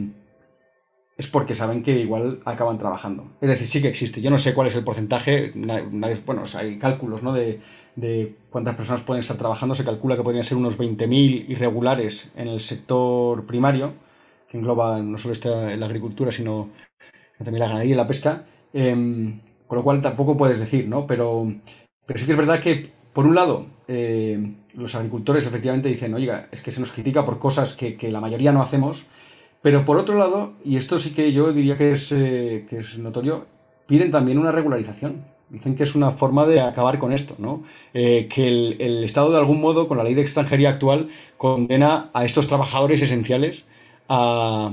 porque 1.31 1.55
saben 1.55 1.83
que 1.83 1.99
igual 1.99 2.41
acaban 2.47 2.79
trabajando. 2.79 3.33
Es 3.43 3.51
decir, 3.51 3.67
sí 3.67 3.83
que 3.83 3.89
existe. 3.89 4.23
Yo 4.23 4.31
no 4.31 4.39
sé 4.39 4.55
cuál 4.55 4.69
es 4.69 4.77
el 4.77 4.85
porcentaje, 4.85 5.53
bueno, 5.55 6.45
hay 6.55 6.79
cálculos, 6.79 7.23
¿no? 7.23 7.35
De, 7.35 7.61
de 7.97 8.37
cuántas 8.51 8.77
personas 8.77 9.03
pueden 9.03 9.21
estar 9.21 9.37
trabajando, 9.37 9.75
se 9.75 9.85
calcula 9.85 10.17
que 10.17 10.23
podrían 10.23 10.45
ser 10.45 10.57
unos 10.57 10.79
20.000 10.79 11.49
irregulares 11.49 12.31
en 12.37 12.49
el 12.49 12.61
sector 12.61 13.47
primario, 13.47 13.95
que 14.49 14.59
engloba 14.59 15.01
no 15.01 15.19
solo 15.19 15.35
la 15.77 15.87
agricultura, 15.87 16.33
sino 16.33 16.69
también 17.45 17.61
la 17.61 17.69
ganadería 17.69 17.95
y 17.95 17.97
la 17.97 18.07
pesca, 18.07 18.45
em, 18.73 19.41
con 19.67 19.79
lo 19.79 19.85
cual 19.85 20.01
tampoco 20.01 20.37
puedes 20.37 20.59
decir, 20.59 20.89
¿no? 20.89 21.07
Pero, 21.07 21.53
pero 22.07 22.19
sí 22.19 22.27
que 22.27 22.33
es 22.33 22.39
verdad 22.39 22.61
que, 22.61 22.91
por 23.13 23.27
un 23.27 23.35
lado, 23.35 23.67
eh, 23.89 24.55
los 24.75 24.95
agricultores 24.95 25.47
efectivamente 25.47 25.89
dicen, 25.89 26.15
oiga, 26.15 26.49
es 26.53 26.61
que 26.61 26.73
se 26.73 26.81
nos 26.81 26.93
critica 26.93 27.25
por 27.25 27.39
cosas 27.39 27.75
que, 27.75 27.97
la 28.11 28.21
mayoría 28.21 28.53
no 28.53 28.63
hacemos, 28.63 29.07
pero 29.63 29.85
por 29.85 29.99
otro 29.99 30.19
lado, 30.19 30.55
y 30.65 30.77
esto 30.77 30.99
sí 30.99 31.13
que 31.13 31.33
yo 31.33 31.53
diría 31.53 31.77
que 31.77 31.93
es, 31.93 32.13
eh, 32.13 32.67
que 32.69 32.79
es 32.79 32.99
notorio, 32.99 33.47
piden 33.87 34.11
también 34.11 34.39
una 34.39 34.53
regularización. 34.53 35.25
Dicen 35.51 35.75
que 35.75 35.83
es 35.83 35.95
una 35.95 36.13
forma 36.13 36.47
de 36.47 36.61
acabar 36.61 36.99
con 36.99 37.13
esto, 37.13 37.35
¿no? 37.39 37.65
Eh, 37.93 38.29
que 38.33 38.49
el, 38.49 39.05
Estado, 39.05 39.31
de 39.31 39.39
algún 39.39 39.61
modo, 39.61 39.89
con 39.89 39.99
la 39.99 40.05
ley 40.05 40.15
de 40.15 40.23
extranjería 40.23 40.71
actual, 40.71 41.09
condena 41.37 42.11
a 42.13 42.25
estos 42.25 42.47
trabajadores 42.47 43.03
esenciales 43.03 43.65
a, 44.09 44.73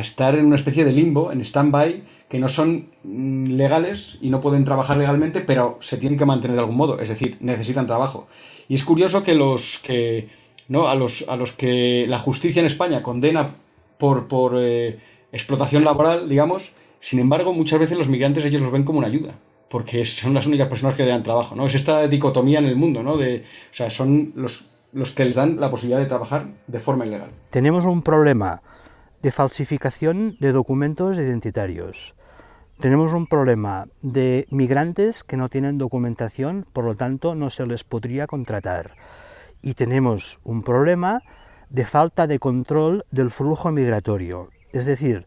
estar 0.00 0.36
en 0.36 0.46
una 0.46 0.56
especie 0.56 0.84
de 0.84 0.92
limbo, 0.92 1.30
en 1.30 1.40
stand-by, 1.40 2.02
que 2.28 2.38
no 2.38 2.48
son 2.48 2.88
mm, 3.04 3.50
legales 3.50 4.18
y 4.20 4.30
no 4.30 4.40
pueden 4.40 4.64
trabajar 4.64 4.96
legalmente, 4.96 5.40
pero 5.40 5.78
se 5.80 5.98
tienen 5.98 6.18
que 6.18 6.24
mantener 6.24 6.56
de 6.56 6.62
algún 6.62 6.76
modo, 6.76 6.98
es 6.98 7.08
decir, 7.08 7.36
necesitan 7.40 7.86
trabajo. 7.86 8.26
Y 8.68 8.74
es 8.74 8.84
curioso 8.84 9.22
que 9.22 9.34
los 9.34 9.78
que 9.84 10.28
¿no? 10.68 10.88
A 10.88 10.94
los, 10.94 11.24
a 11.28 11.36
los 11.36 11.52
que 11.52 12.06
la 12.08 12.18
justicia 12.18 12.60
en 12.60 12.66
España 12.66 13.02
condena 13.02 13.56
por, 13.98 14.28
por 14.28 14.54
eh, 14.56 14.98
explotación 15.32 15.84
laboral, 15.84 16.28
digamos, 16.28 16.72
sin 17.00 17.18
embargo, 17.18 17.52
muchas 17.52 17.78
veces 17.78 17.96
los 17.96 18.08
migrantes 18.08 18.44
ellos 18.44 18.62
los 18.62 18.72
ven 18.72 18.84
como 18.84 18.98
una 18.98 19.08
ayuda, 19.08 19.34
porque 19.68 20.04
son 20.04 20.34
las 20.34 20.46
únicas 20.46 20.68
personas 20.68 20.94
que 20.94 21.04
le 21.04 21.10
dan 21.10 21.22
trabajo, 21.22 21.54
¿no? 21.54 21.66
Es 21.66 21.74
esta 21.74 22.06
dicotomía 22.08 22.58
en 22.58 22.66
el 22.66 22.76
mundo, 22.76 23.02
¿no? 23.02 23.16
De, 23.16 23.44
o 23.70 23.74
sea, 23.74 23.90
son 23.90 24.32
los, 24.36 24.66
los 24.92 25.10
que 25.10 25.24
les 25.24 25.34
dan 25.34 25.60
la 25.60 25.70
posibilidad 25.70 26.00
de 26.00 26.06
trabajar 26.06 26.48
de 26.66 26.80
forma 26.80 27.06
ilegal. 27.06 27.30
Tenemos 27.50 27.84
un 27.84 28.02
problema 28.02 28.62
de 29.22 29.30
falsificación 29.30 30.36
de 30.40 30.52
documentos 30.52 31.18
identitarios. 31.18 32.14
Tenemos 32.80 33.14
un 33.14 33.26
problema 33.26 33.86
de 34.02 34.46
migrantes 34.50 35.24
que 35.24 35.38
no 35.38 35.48
tienen 35.48 35.78
documentación, 35.78 36.66
por 36.74 36.84
lo 36.84 36.94
tanto 36.94 37.34
no 37.34 37.48
se 37.48 37.66
les 37.66 37.84
podría 37.84 38.26
contratar. 38.26 38.90
Y 39.62 39.74
tenemos 39.74 40.40
un 40.44 40.62
problema 40.62 41.22
de 41.70 41.86
falta 41.86 42.26
de 42.26 42.38
control 42.38 43.06
del 43.10 43.30
flujo 43.30 43.72
migratorio. 43.72 44.50
Es 44.72 44.84
decir, 44.84 45.24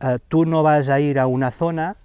eh, 0.00 0.18
tú 0.28 0.46
no 0.46 0.62
vas 0.62 0.88
a 0.88 1.00
ir 1.00 1.18
a 1.18 1.26
una 1.26 1.50
zona 1.50 1.96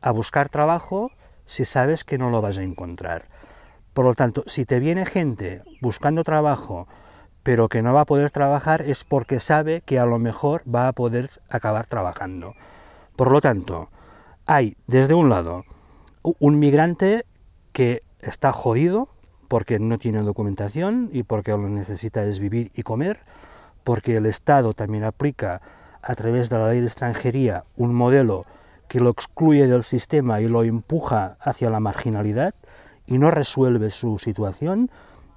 a 0.00 0.10
buscar 0.10 0.48
trabajo 0.48 1.10
si 1.46 1.64
sabes 1.64 2.04
que 2.04 2.18
no 2.18 2.30
lo 2.30 2.42
vas 2.42 2.58
a 2.58 2.62
encontrar. 2.62 3.26
Por 3.94 4.04
lo 4.04 4.14
tanto, 4.14 4.44
si 4.46 4.64
te 4.64 4.80
viene 4.80 5.06
gente 5.06 5.62
buscando 5.80 6.22
trabajo, 6.24 6.86
pero 7.42 7.68
que 7.68 7.82
no 7.82 7.92
va 7.92 8.02
a 8.02 8.06
poder 8.06 8.30
trabajar, 8.30 8.82
es 8.82 9.04
porque 9.04 9.40
sabe 9.40 9.80
que 9.80 9.98
a 9.98 10.06
lo 10.06 10.18
mejor 10.18 10.62
va 10.72 10.88
a 10.88 10.92
poder 10.92 11.30
acabar 11.48 11.86
trabajando. 11.86 12.54
Por 13.16 13.30
lo 13.30 13.40
tanto, 13.40 13.88
hay, 14.46 14.76
desde 14.86 15.14
un 15.14 15.30
lado, 15.30 15.64
un 16.22 16.58
migrante 16.58 17.24
que 17.72 18.02
está 18.20 18.52
jodido 18.52 19.08
porque 19.48 19.78
no 19.78 19.98
tiene 19.98 20.22
documentación 20.22 21.08
y 21.12 21.22
porque 21.22 21.52
lo 21.52 21.68
necesita 21.68 22.22
es 22.24 22.38
vivir 22.38 22.70
y 22.74 22.82
comer, 22.82 23.20
porque 23.82 24.16
el 24.16 24.26
Estado 24.26 24.74
también 24.74 25.04
aplica 25.04 25.62
a 26.02 26.14
través 26.14 26.50
de 26.50 26.58
la 26.58 26.68
ley 26.68 26.80
de 26.80 26.86
extranjería 26.86 27.64
un 27.76 27.94
modelo 27.94 28.44
que 28.88 29.00
lo 29.00 29.10
excluye 29.10 29.66
del 29.66 29.84
sistema 29.84 30.40
y 30.40 30.48
lo 30.48 30.64
empuja 30.64 31.36
hacia 31.40 31.70
la 31.70 31.78
marginalidad 31.78 32.54
y 33.06 33.18
no 33.18 33.30
resuelve 33.30 33.90
su 33.90 34.18
situación, 34.18 34.90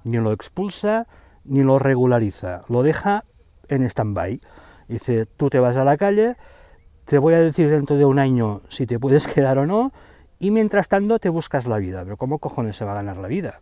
ni 0.04 0.18
lo 0.18 0.32
expulsa, 0.32 1.06
ni 1.44 1.62
lo 1.62 1.78
regulariza, 1.78 2.62
lo 2.68 2.82
deja 2.82 3.24
en 3.68 3.82
stand-by. 3.84 4.40
Dice, 4.88 5.26
tú 5.26 5.48
te 5.48 5.60
vas 5.60 5.76
a 5.76 5.84
la 5.84 5.96
calle, 5.96 6.36
te 7.04 7.18
voy 7.18 7.34
a 7.34 7.40
decir 7.40 7.70
dentro 7.70 7.96
de 7.96 8.04
un 8.04 8.18
año 8.18 8.62
si 8.68 8.86
te 8.86 8.98
puedes 8.98 9.26
quedar 9.32 9.58
o 9.58 9.66
no, 9.66 9.92
y 10.38 10.50
mientras 10.50 10.88
tanto 10.88 11.18
te 11.18 11.28
buscas 11.28 11.66
la 11.66 11.78
vida. 11.78 12.02
Pero 12.04 12.16
¿cómo 12.16 12.38
cojones 12.38 12.76
se 12.76 12.84
va 12.84 12.92
a 12.92 12.96
ganar 12.96 13.16
la 13.18 13.28
vida? 13.28 13.60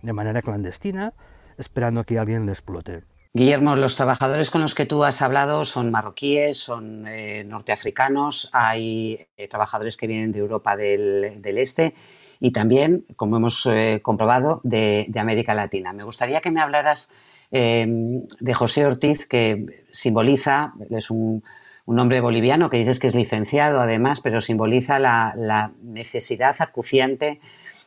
De 0.00 0.12
manera 0.12 0.42
clandestina, 0.42 1.12
esperando 1.58 2.04
que 2.04 2.18
alguien 2.18 2.46
le 2.46 2.52
explote. 2.52 3.04
Guillermo, 3.34 3.76
los 3.76 3.96
trabajadores 3.96 4.50
con 4.50 4.60
los 4.60 4.74
que 4.74 4.84
tú 4.84 5.04
has 5.04 5.22
hablado 5.22 5.64
son 5.64 5.90
marroquíes, 5.90 6.58
son 6.58 7.06
eh, 7.08 7.44
norteafricanos, 7.44 8.50
hay 8.52 9.26
eh, 9.38 9.48
trabajadores 9.48 9.96
que 9.96 10.06
vienen 10.06 10.32
de 10.32 10.40
Europa 10.40 10.76
del, 10.76 11.40
Este 11.42 11.94
y 12.40 12.50
también, 12.50 13.06
como 13.16 13.38
hemos 13.38 13.64
eh, 13.64 14.00
comprobado, 14.02 14.60
de, 14.64 15.10
América 15.16 15.54
Latina. 15.54 15.94
Me 15.94 16.04
gustaría 16.04 16.42
que 16.42 16.50
me 16.50 16.60
hablaras 16.60 17.10
de 17.50 18.54
José 18.54 18.86
Ortiz, 18.86 19.26
que 19.26 19.84
simboliza, 19.90 20.72
es 20.88 21.10
un, 21.10 21.42
hombre 21.86 22.20
boliviano 22.22 22.70
que 22.70 22.78
dices 22.78 22.98
que 22.98 23.08
es 23.08 23.14
licenciado 23.14 23.80
además, 23.80 24.22
pero 24.22 24.40
simboliza 24.40 24.98
la, 24.98 25.34
la 25.36 25.72
necesidad 25.82 26.56
acuciante 26.60 27.40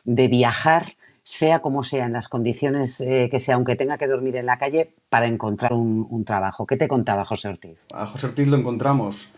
de 0.04 0.28
viajar 0.28 0.95
sea 1.26 1.58
como 1.58 1.82
sea, 1.82 2.06
en 2.06 2.12
las 2.12 2.28
condiciones 2.28 3.00
eh, 3.00 3.26
que 3.28 3.40
sea, 3.40 3.56
aunque 3.56 3.74
tenga 3.74 3.98
que 3.98 4.06
dormir 4.06 4.36
en 4.36 4.46
la 4.46 4.58
calle, 4.58 4.94
para 5.08 5.26
encontrar 5.26 5.72
un, 5.72 6.24
trabajo. 6.24 6.68
¿Qué 6.68 6.76
te 6.76 6.86
contaba 6.86 7.24
José 7.24 7.48
Ortiz? 7.48 7.80
A 7.92 8.06
José 8.06 8.28
Ortiz 8.28 8.46
lo 8.46 8.56
encontramos 8.56 9.32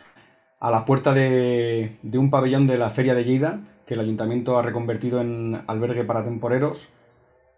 a 0.61 0.70
la 0.70 0.85
puerta 0.85 1.14
de, 1.14 1.96
un 2.12 2.29
pabellón 2.29 2.66
de 2.66 2.77
la 2.77 2.90
Feria 2.90 3.14
de 3.14 3.24
Lleida, 3.24 3.61
que 3.87 3.94
el 3.94 4.01
ayuntamiento 4.01 4.59
ha 4.59 4.62
reconvertido 4.62 5.22
en 5.22 5.62
albergue 5.66 6.05
para 6.05 6.22
temporeros 6.22 6.90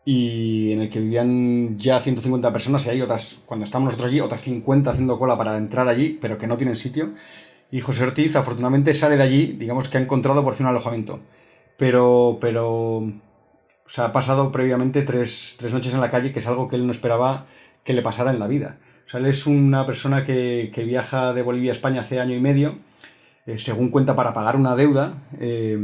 y 0.05 0.71
en 0.75 0.83
el 0.83 0.91
que 0.91 1.01
vivían 1.01 1.77
ya 1.77 1.99
150 1.99 2.53
personas 2.53 2.87
y 2.87 2.91
hay 2.91 3.03
otras, 3.03 3.41
cuando 3.47 3.65
estamos 3.65 3.87
nosotros 3.87 4.13
allí, 4.13 4.21
otras 4.21 4.43
50 4.43 4.91
haciendo 4.91 5.19
cola 5.19 5.37
para 5.37 5.57
entrar 5.57 5.89
allí, 5.89 6.19
pero 6.21 6.39
que 6.39 6.47
no 6.47 6.57
tienen 6.57 6.77
sitio. 6.77 7.15
Y 7.73 7.81
José 7.81 8.05
Ortiz 8.05 8.37
afortunadamente 8.37 8.95
sale 8.95 9.17
de 9.17 9.25
allí, 9.25 9.47
digamos 9.59 9.89
que 9.89 9.99
ha 9.99 10.01
encontrado 10.01 10.45
por 10.45 10.55
fin 10.55 10.67
un 10.67 10.71
alojamiento. 10.71 11.19
Pero, 11.77 12.39
pero 12.41 13.13
o 13.91 13.93
sea, 13.93 14.05
ha 14.05 14.13
pasado 14.13 14.53
previamente 14.53 15.03
tres, 15.03 15.57
noches 15.73 15.93
en 15.93 16.01
la 16.01 16.13
calle, 16.13 16.31
que 16.31 16.39
es 16.39 16.47
algo 16.47 16.69
que 16.69 16.77
él 16.77 16.87
no 16.87 16.93
esperaba 16.93 17.47
que 17.83 17.93
le 17.93 18.03
pasara 18.03 18.31
en 18.31 18.39
la 18.39 18.47
vida. 18.47 18.79
O 19.05 19.11
sea, 19.11 19.19
él 19.19 19.27
es 19.27 19.49
una 19.49 19.85
persona 19.85 20.25
que, 20.25 20.71
viaja 20.87 21.35
de 21.35 21.43
Bolivia 21.43 21.73
a 21.73 21.75
España 21.75 22.03
hace 22.03 22.21
año 22.21 22.37
y 22.37 22.41
medio, 22.41 22.79
eh, 23.47 23.59
según 23.59 23.91
cuenta, 23.91 24.15
para 24.15 24.33
pagar 24.33 24.55
una 24.55 24.77
deuda. 24.77 25.15
Eh, 25.41 25.77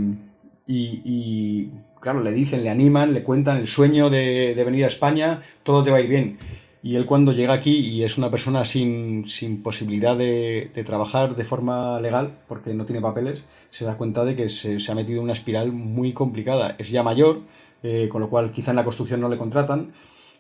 y, 0.69 1.69
claro, 2.01 2.23
le 2.23 2.31
dicen, 2.31 2.63
le 2.63 2.71
animan, 2.71 3.13
le 3.13 3.25
cuentan 3.25 3.57
el 3.57 3.67
sueño 3.67 4.09
de, 4.09 4.55
venir 4.65 4.85
a 4.85 4.89
España, 4.89 5.43
todo 5.65 5.83
te 5.83 5.91
va 5.91 5.97
a 5.97 6.01
ir 6.01 6.09
bien. 6.09 6.39
Y 6.85 6.95
él 6.95 7.07
cuando 7.07 7.33
llega 7.33 7.55
aquí 7.55 7.77
y 7.77 8.05
es 8.05 8.19
una 8.19 8.31
persona 8.31 8.65
sin, 8.65 9.25
posibilidad 9.65 10.17
de, 10.17 10.71
trabajar 10.87 11.35
de 11.35 11.45
forma 11.45 12.01
legal, 12.01 12.39
porque 12.47 12.73
no 12.73 12.85
tiene 12.85 13.03
papeles, 13.03 13.43
se 13.73 13.85
da 13.85 13.97
cuenta 13.97 14.25
de 14.25 14.37
que 14.37 14.49
se, 14.49 14.79
se 14.79 14.93
ha 14.93 14.95
metido 14.95 15.19
en 15.19 15.25
una 15.25 15.33
espiral 15.33 15.73
muy 15.73 16.13
complicada. 16.13 16.77
Es 16.79 16.91
ya 16.91 17.03
mayor, 17.03 17.41
eh, 17.89 18.09
con 18.09 18.21
lo 18.21 18.29
cual 18.29 18.51
quizá 18.51 18.73
en 18.73 18.77
la 18.77 18.83
construcción 18.83 19.21
no 19.21 19.29
le 19.29 19.39
contratan 19.39 19.93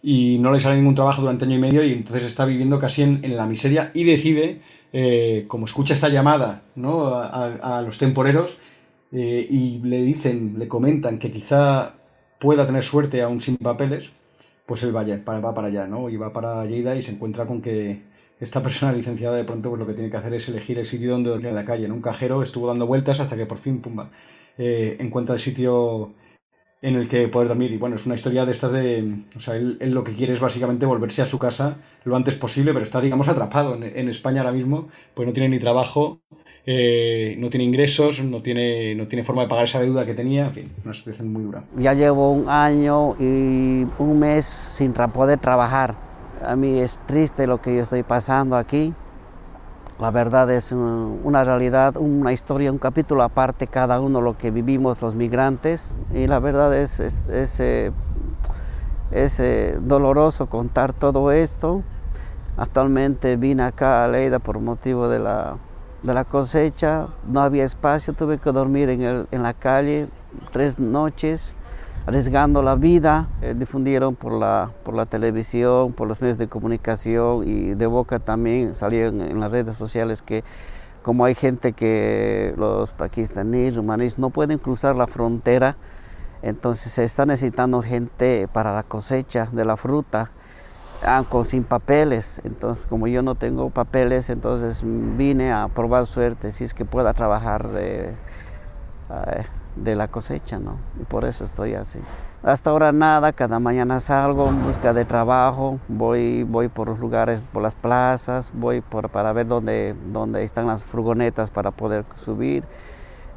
y 0.02 0.36
no 0.40 0.50
le 0.50 0.58
sale 0.58 0.74
ningún 0.74 0.96
trabajo 0.96 1.20
durante 1.20 1.44
año 1.44 1.54
y 1.54 1.60
medio 1.60 1.84
y 1.84 1.92
entonces 1.92 2.24
está 2.24 2.44
viviendo 2.44 2.80
casi 2.80 3.02
en, 3.02 3.36
la 3.36 3.46
miseria 3.46 3.92
y 3.94 4.02
decide, 4.02 4.62
eh, 4.92 5.44
como 5.46 5.66
escucha 5.66 5.94
esta 5.94 6.08
llamada 6.08 6.64
¿no? 6.74 7.14
a, 7.14 7.82
los 7.86 7.98
temporeros 7.98 8.58
eh, 9.12 9.46
y 9.48 9.78
le 9.78 10.02
dicen, 10.02 10.56
le 10.58 10.66
comentan 10.66 11.20
que 11.20 11.30
quizá 11.30 11.94
pueda 12.40 12.66
tener 12.66 12.82
suerte 12.82 13.22
aún 13.22 13.40
sin 13.40 13.58
papeles, 13.58 14.10
pues 14.66 14.82
él 14.82 14.92
va 14.92 15.54
para 15.54 15.68
allá, 15.68 15.86
¿no? 15.86 16.10
Y 16.10 16.16
va 16.16 16.32
para 16.32 16.66
Lleida 16.66 16.96
y 16.96 17.02
se 17.02 17.12
encuentra 17.12 17.46
con 17.46 17.62
que 17.62 18.02
esta 18.40 18.60
persona 18.60 18.90
licenciada 18.96 19.36
de 19.36 19.44
pronto 19.44 19.68
pues 19.68 19.78
lo 19.78 19.86
que 19.86 19.94
tiene 19.94 20.10
que 20.10 20.16
hacer 20.16 20.34
es 20.34 20.48
elegir 20.48 20.80
el 20.80 20.86
sitio 20.86 21.12
donde 21.12 21.30
dormir 21.30 21.46
en 21.46 21.54
la 21.54 21.64
calle. 21.64 21.84
En 21.84 21.92
un 21.92 22.02
cajero 22.02 22.42
estuvo 22.42 22.66
dando 22.66 22.88
vueltas 22.88 23.20
hasta 23.20 23.36
que 23.36 23.46
por 23.46 23.58
fin, 23.58 23.80
pumba, 23.80 24.10
encuentra 24.58 25.36
el 25.36 25.40
sitio 25.40 26.12
en 26.82 26.96
el 26.96 27.08
que 27.08 27.28
poder 27.28 27.48
dormir. 27.48 27.72
Y 27.72 27.76
bueno, 27.76 27.96
es 27.96 28.06
una 28.06 28.14
historia 28.14 28.44
de 28.44 28.52
estas 28.52 28.72
de. 28.72 29.24
O 29.36 29.40
sea, 29.40 29.56
él, 29.56 29.78
lo 29.80 30.04
que 30.04 30.12
quiere 30.12 30.34
es 30.34 30.40
básicamente 30.40 30.86
volverse 30.86 31.22
a 31.22 31.26
su 31.26 31.38
casa 31.38 31.78
lo 32.04 32.16
antes 32.16 32.34
posible, 32.34 32.72
pero 32.72 32.84
está, 32.84 33.00
digamos, 33.00 33.28
atrapado 33.28 33.74
en, 33.74 34.08
España 34.08 34.40
ahora 34.40 34.52
mismo, 34.52 34.88
pues 35.14 35.26
no 35.26 35.32
tiene 35.32 35.48
ni 35.48 35.58
trabajo, 35.58 36.20
eh, 36.64 37.34
no 37.38 37.50
tiene 37.50 37.64
ingresos, 37.64 38.22
no 38.22 38.42
tiene, 38.42 38.94
no 38.94 39.08
tiene 39.08 39.24
forma 39.24 39.42
de 39.42 39.48
pagar 39.48 39.64
esa 39.64 39.80
deuda 39.80 40.06
que 40.06 40.14
tenía, 40.14 40.46
en 40.46 40.52
fin, 40.52 40.72
una 40.84 40.94
situación 40.94 41.32
muy 41.32 41.42
dura. 41.42 41.64
Ya 41.76 41.94
llevo 41.94 42.30
un 42.30 42.48
año 42.48 43.16
y 43.18 43.86
un 43.98 44.18
mes 44.20 44.44
sin 44.44 44.92
poder 44.92 45.40
trabajar. 45.40 45.94
A 46.44 46.54
mí 46.54 46.78
es 46.78 47.00
triste 47.06 47.46
lo 47.46 47.60
que 47.60 47.74
yo 47.74 47.82
estoy 47.82 48.04
pasando 48.04 48.56
aquí. 48.56 48.94
La 49.98 50.10
verdad 50.10 50.50
es 50.50 50.72
una 50.72 51.42
realidad, 51.42 51.96
una 51.96 52.30
historia, 52.30 52.70
un 52.70 52.76
capítulo 52.76 53.22
aparte 53.22 53.66
cada 53.66 53.98
uno 53.98 54.20
lo 54.20 54.36
que 54.36 54.50
vivimos 54.50 55.00
los 55.00 55.14
migrantes. 55.14 55.94
Y 56.12 56.26
la 56.26 56.38
verdad 56.38 56.76
es, 56.76 57.00
es, 57.00 57.60
eh, 57.60 57.92
eh, 59.10 59.78
doloroso 59.80 60.50
contar 60.50 60.92
todo 60.92 61.32
esto. 61.32 61.82
Actualmente 62.58 63.36
vine 63.36 63.62
acá 63.62 64.04
a 64.04 64.08
Leida 64.08 64.38
por 64.38 64.60
motivo 64.60 65.08
de 65.08 65.18
la, 65.18 65.56
de 66.02 66.12
la 66.12 66.24
cosecha, 66.24 67.08
no 67.26 67.40
había 67.40 67.64
espacio, 67.64 68.12
tuve 68.12 68.36
que 68.36 68.52
dormir 68.52 68.90
en, 68.90 69.00
el, 69.00 69.26
en 69.30 69.42
la 69.42 69.54
calle 69.54 70.08
tres 70.52 70.78
noches 70.78 71.56
arriesgando 72.06 72.62
la 72.62 72.76
vida, 72.76 73.28
eh, 73.42 73.54
difundieron 73.56 74.14
por 74.14 74.32
la, 74.32 74.70
por 74.84 74.94
la 74.94 75.06
televisión, 75.06 75.92
por 75.92 76.06
los 76.06 76.20
medios 76.20 76.38
de 76.38 76.46
comunicación 76.46 77.46
y 77.46 77.74
de 77.74 77.86
boca 77.86 78.20
también 78.20 78.74
salieron 78.74 79.20
en 79.20 79.40
las 79.40 79.50
redes 79.50 79.76
sociales 79.76 80.22
que 80.22 80.44
como 81.02 81.24
hay 81.24 81.34
gente 81.34 81.72
que 81.72 82.54
los 82.56 82.92
pakistaníes, 82.92 83.76
rumaníes 83.76 84.18
no 84.18 84.30
pueden 84.30 84.58
cruzar 84.58 84.96
la 84.96 85.06
frontera, 85.06 85.76
entonces 86.42 86.92
se 86.92 87.04
está 87.04 87.26
necesitando 87.26 87.82
gente 87.82 88.48
para 88.48 88.74
la 88.74 88.82
cosecha 88.82 89.48
de 89.52 89.64
la 89.64 89.76
fruta 89.76 90.30
ah, 91.04 91.24
sin 91.44 91.64
papeles. 91.64 92.40
Entonces, 92.44 92.86
como 92.86 93.06
yo 93.06 93.22
no 93.22 93.36
tengo 93.36 93.70
papeles, 93.70 94.30
entonces 94.30 94.82
vine 94.84 95.52
a 95.52 95.68
probar 95.68 96.06
suerte 96.06 96.52
si 96.52 96.64
es 96.64 96.74
que 96.74 96.84
pueda 96.84 97.14
trabajar 97.14 97.68
de, 97.68 98.10
eh, 99.10 99.46
de 99.76 99.94
la 99.94 100.08
cosecha, 100.08 100.58
¿no? 100.58 100.76
Y 101.00 101.04
por 101.04 101.24
eso 101.24 101.44
estoy 101.44 101.74
así. 101.74 102.00
Hasta 102.42 102.70
ahora 102.70 102.92
nada, 102.92 103.32
cada 103.32 103.58
mañana 103.58 104.00
salgo 104.00 104.48
en 104.48 104.62
busca 104.62 104.92
de 104.92 105.04
trabajo, 105.04 105.78
voy, 105.88 106.44
voy 106.44 106.68
por 106.68 106.88
los 106.88 106.98
lugares, 106.98 107.48
por 107.52 107.62
las 107.62 107.74
plazas, 107.74 108.52
voy 108.54 108.80
para 108.80 109.32
ver 109.32 109.46
dónde, 109.46 109.94
dónde 110.06 110.44
están 110.44 110.66
las 110.66 110.84
furgonetas 110.84 111.50
para 111.50 111.70
poder 111.70 112.04
subir 112.14 112.64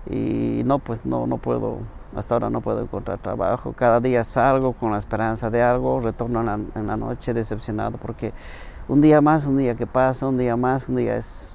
y 0.10 0.62
no, 0.66 0.80
pues 0.80 1.06
no, 1.06 1.28
no 1.28 1.38
puedo, 1.38 1.80
hasta 2.16 2.36
ahora 2.36 2.50
no 2.50 2.62
puedo 2.62 2.82
encontrar 2.82 3.20
trabajo. 3.20 3.74
Cada 3.74 4.00
día 4.00 4.24
salgo 4.24 4.74
con 4.74 4.92
la 4.92 4.98
esperanza 4.98 5.50
de 5.50 5.62
algo, 5.62 6.00
retorno 6.00 6.42
en 6.76 6.88
la, 6.88 6.98
noche 6.98 7.34
decepcionado 7.34 7.98
porque 7.98 8.34
un 8.88 9.02
día 9.02 9.22
más, 9.22 9.46
un 9.46 9.58
día 9.58 9.76
que 9.76 9.88
pasa, 9.88 10.28
un 10.28 10.38
día 10.38 10.56
más, 10.56 10.90
un 10.90 10.98
día 10.98 11.18
es, 11.18 11.54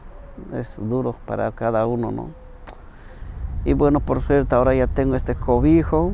es 0.52 0.80
duro 0.80 1.14
para 1.26 1.52
cada 1.52 1.86
uno, 1.86 2.10
¿no? 2.10 2.43
Y 3.64 3.72
bueno, 3.72 4.00
por 4.00 4.20
suerte 4.20 4.54
ahora 4.54 4.74
ya 4.74 4.86
tengo 4.86 5.16
este 5.16 5.34
cobijo, 5.34 6.12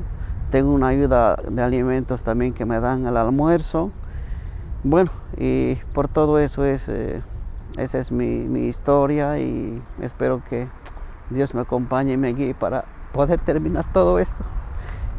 tengo 0.51 0.73
una 0.73 0.89
ayuda 0.89 1.37
de 1.37 1.63
alimentos 1.63 2.23
también 2.23 2.53
que 2.53 2.65
me 2.65 2.81
dan 2.81 3.07
al 3.07 3.17
almuerzo. 3.17 3.91
Bueno, 4.85 5.11
y 5.37 5.75
por 5.93 6.09
todo 6.09 6.39
eso 6.39 6.65
es, 6.65 6.89
eh, 6.89 7.23
esa 7.77 7.99
es 7.99 8.13
mi, 8.13 8.45
mi 8.45 8.67
historia 8.67 9.39
y 9.39 9.83
espero 10.01 10.43
que 10.49 10.69
Dios 11.31 11.55
me 11.55 11.63
acompañe 11.63 12.13
y 12.13 12.17
me 12.17 12.33
guíe 12.33 12.55
para 12.55 12.85
poder 13.13 13.41
terminar 13.41 13.93
todo 13.93 14.19
esto 14.19 14.45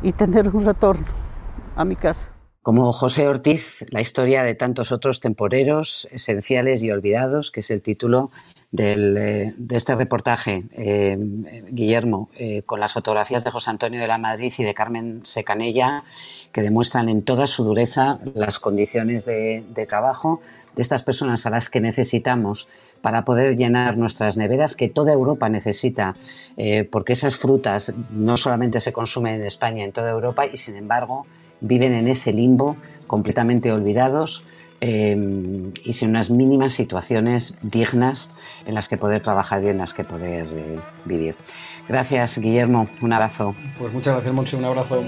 y 0.02 0.14
tener 0.14 0.50
un 0.56 0.66
retorno 0.66 1.06
a 1.76 1.86
mi 1.86 1.96
casa. 1.96 2.32
Como 2.64 2.94
José 2.94 3.28
Ortiz, 3.28 3.84
la 3.90 4.02
historia 4.02 4.44
de 4.44 4.54
tantos 4.54 4.92
otros 4.92 5.20
temporeros 5.20 6.08
esenciales 6.12 6.84
y 6.84 6.92
olvidados, 6.92 7.50
que 7.50 7.62
es 7.62 7.72
el 7.72 7.82
título 7.82 8.30
eh, 8.78 9.52
de 9.58 9.76
este 9.76 9.96
reportaje, 9.96 10.66
eh, 10.74 11.18
Guillermo, 11.72 12.30
eh, 12.38 12.62
con 12.64 12.80
las 12.80 12.94
fotografías 12.94 13.44
de 13.44 13.50
José 13.50 13.72
Antonio 13.72 14.00
de 14.00 14.06
la 14.06 14.20
Madrid 14.20 14.54
y 14.56 14.64
de 14.64 14.76
Carmen 14.76 15.22
Secanella, 15.26 16.04
que 16.52 16.62
demuestran 16.62 17.10
en 17.10 17.24
toda 17.24 17.48
su 17.48 17.64
dureza 17.64 18.20
las 18.36 18.60
condiciones 18.60 19.26
de 19.26 19.86
trabajo 19.90 20.40
de 20.76 20.84
estas 20.84 21.02
personas 21.02 21.48
a 21.48 21.50
las 21.50 21.68
que 21.72 21.82
necesitamos 21.82 22.68
para 23.02 23.26
poder 23.26 23.58
llenar 23.58 23.98
nuestras 23.98 24.38
neveras, 24.38 24.76
que 24.76 24.88
toda 24.88 25.12
Europa 25.14 25.50
necesita, 25.50 26.16
porque 26.92 27.14
esas 27.14 27.38
frutas 27.38 27.92
no 28.12 28.38
solamente 28.38 28.80
se 28.80 28.94
consumen 28.94 29.36
en 29.36 29.48
España, 29.48 29.84
en 29.84 29.92
toda 29.92 30.12
Europa, 30.12 30.46
y 30.46 30.58
sin 30.58 30.76
embargo 30.76 31.26
viven 31.62 31.94
en 31.94 32.08
ese 32.08 32.34
limbo 32.34 32.76
completamente 33.08 33.72
olvidados 33.72 34.44
eh, 34.82 35.16
y 35.84 35.94
sin 35.94 36.10
unas 36.10 36.30
mínimas 36.30 36.74
situaciones 36.74 37.58
dignas 37.62 38.32
en 38.66 38.74
las 38.74 38.90
que 38.90 38.98
poder 38.98 39.22
trabajar 39.22 39.64
y 39.64 39.70
en 39.70 39.78
las 39.78 39.94
que 39.94 40.04
poder 40.04 40.48
eh, 40.52 40.80
vivir. 41.06 41.36
Gracias, 41.88 42.40
Guillermo. 42.40 42.88
Un 43.02 43.14
abrazo. 43.14 43.56
Pues 43.78 43.94
muchas 43.94 44.14
gracias, 44.14 44.34
Monse. 44.34 44.58
Un 44.58 44.66
abrazo. 44.66 45.04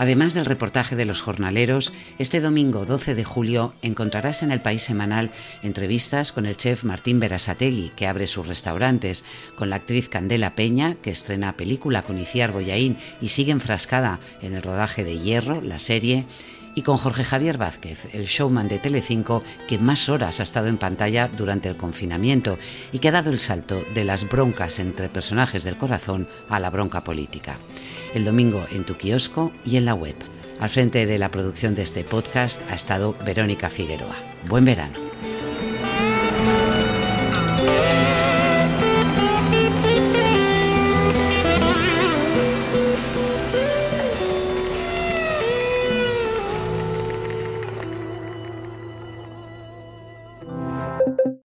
Además 0.00 0.32
del 0.32 0.46
reportaje 0.46 0.96
de 0.96 1.04
los 1.04 1.20
jornaleros, 1.20 1.92
este 2.18 2.40
domingo 2.40 2.86
12 2.86 3.14
de 3.14 3.22
julio 3.22 3.74
encontrarás 3.82 4.42
en 4.42 4.50
el 4.50 4.62
País 4.62 4.82
Semanal 4.82 5.30
entrevistas 5.62 6.32
con 6.32 6.46
el 6.46 6.56
chef 6.56 6.84
Martín 6.84 7.20
Berasategui, 7.20 7.92
que 7.96 8.06
abre 8.06 8.26
sus 8.26 8.46
restaurantes, 8.46 9.26
con 9.56 9.68
la 9.68 9.76
actriz 9.76 10.08
Candela 10.08 10.54
Peña, 10.54 10.94
que 11.02 11.10
estrena 11.10 11.54
película 11.58 12.00
con 12.00 12.18
Iciar 12.18 12.50
Boyaín 12.50 12.96
y 13.20 13.28
sigue 13.28 13.52
enfrascada 13.52 14.20
en 14.40 14.54
el 14.54 14.62
rodaje 14.62 15.04
de 15.04 15.18
Hierro, 15.18 15.60
la 15.60 15.78
serie, 15.78 16.24
y 16.74 16.82
con 16.82 16.96
Jorge 16.96 17.24
Javier 17.24 17.58
Vázquez, 17.58 18.14
el 18.14 18.26
showman 18.26 18.68
de 18.68 18.78
Telecinco 18.78 19.42
que 19.68 19.78
más 19.78 20.08
horas 20.08 20.40
ha 20.40 20.42
estado 20.42 20.68
en 20.68 20.78
pantalla 20.78 21.28
durante 21.28 21.68
el 21.68 21.76
confinamiento 21.76 22.58
y 22.92 22.98
que 22.98 23.08
ha 23.08 23.12
dado 23.12 23.30
el 23.30 23.38
salto 23.38 23.84
de 23.94 24.04
las 24.04 24.28
broncas 24.28 24.78
entre 24.78 25.08
personajes 25.08 25.64
del 25.64 25.76
corazón 25.76 26.28
a 26.48 26.60
la 26.60 26.70
bronca 26.70 27.04
política. 27.04 27.58
El 28.14 28.24
domingo 28.24 28.64
en 28.70 28.84
tu 28.84 28.96
kiosco 28.96 29.52
y 29.64 29.76
en 29.76 29.84
la 29.84 29.94
web. 29.94 30.16
Al 30.60 30.70
frente 30.70 31.06
de 31.06 31.18
la 31.18 31.30
producción 31.30 31.74
de 31.74 31.82
este 31.82 32.04
podcast 32.04 32.62
ha 32.70 32.74
estado 32.74 33.16
Verónica 33.24 33.70
Figueroa. 33.70 34.16
Buen 34.46 34.64
verano. 34.64 35.09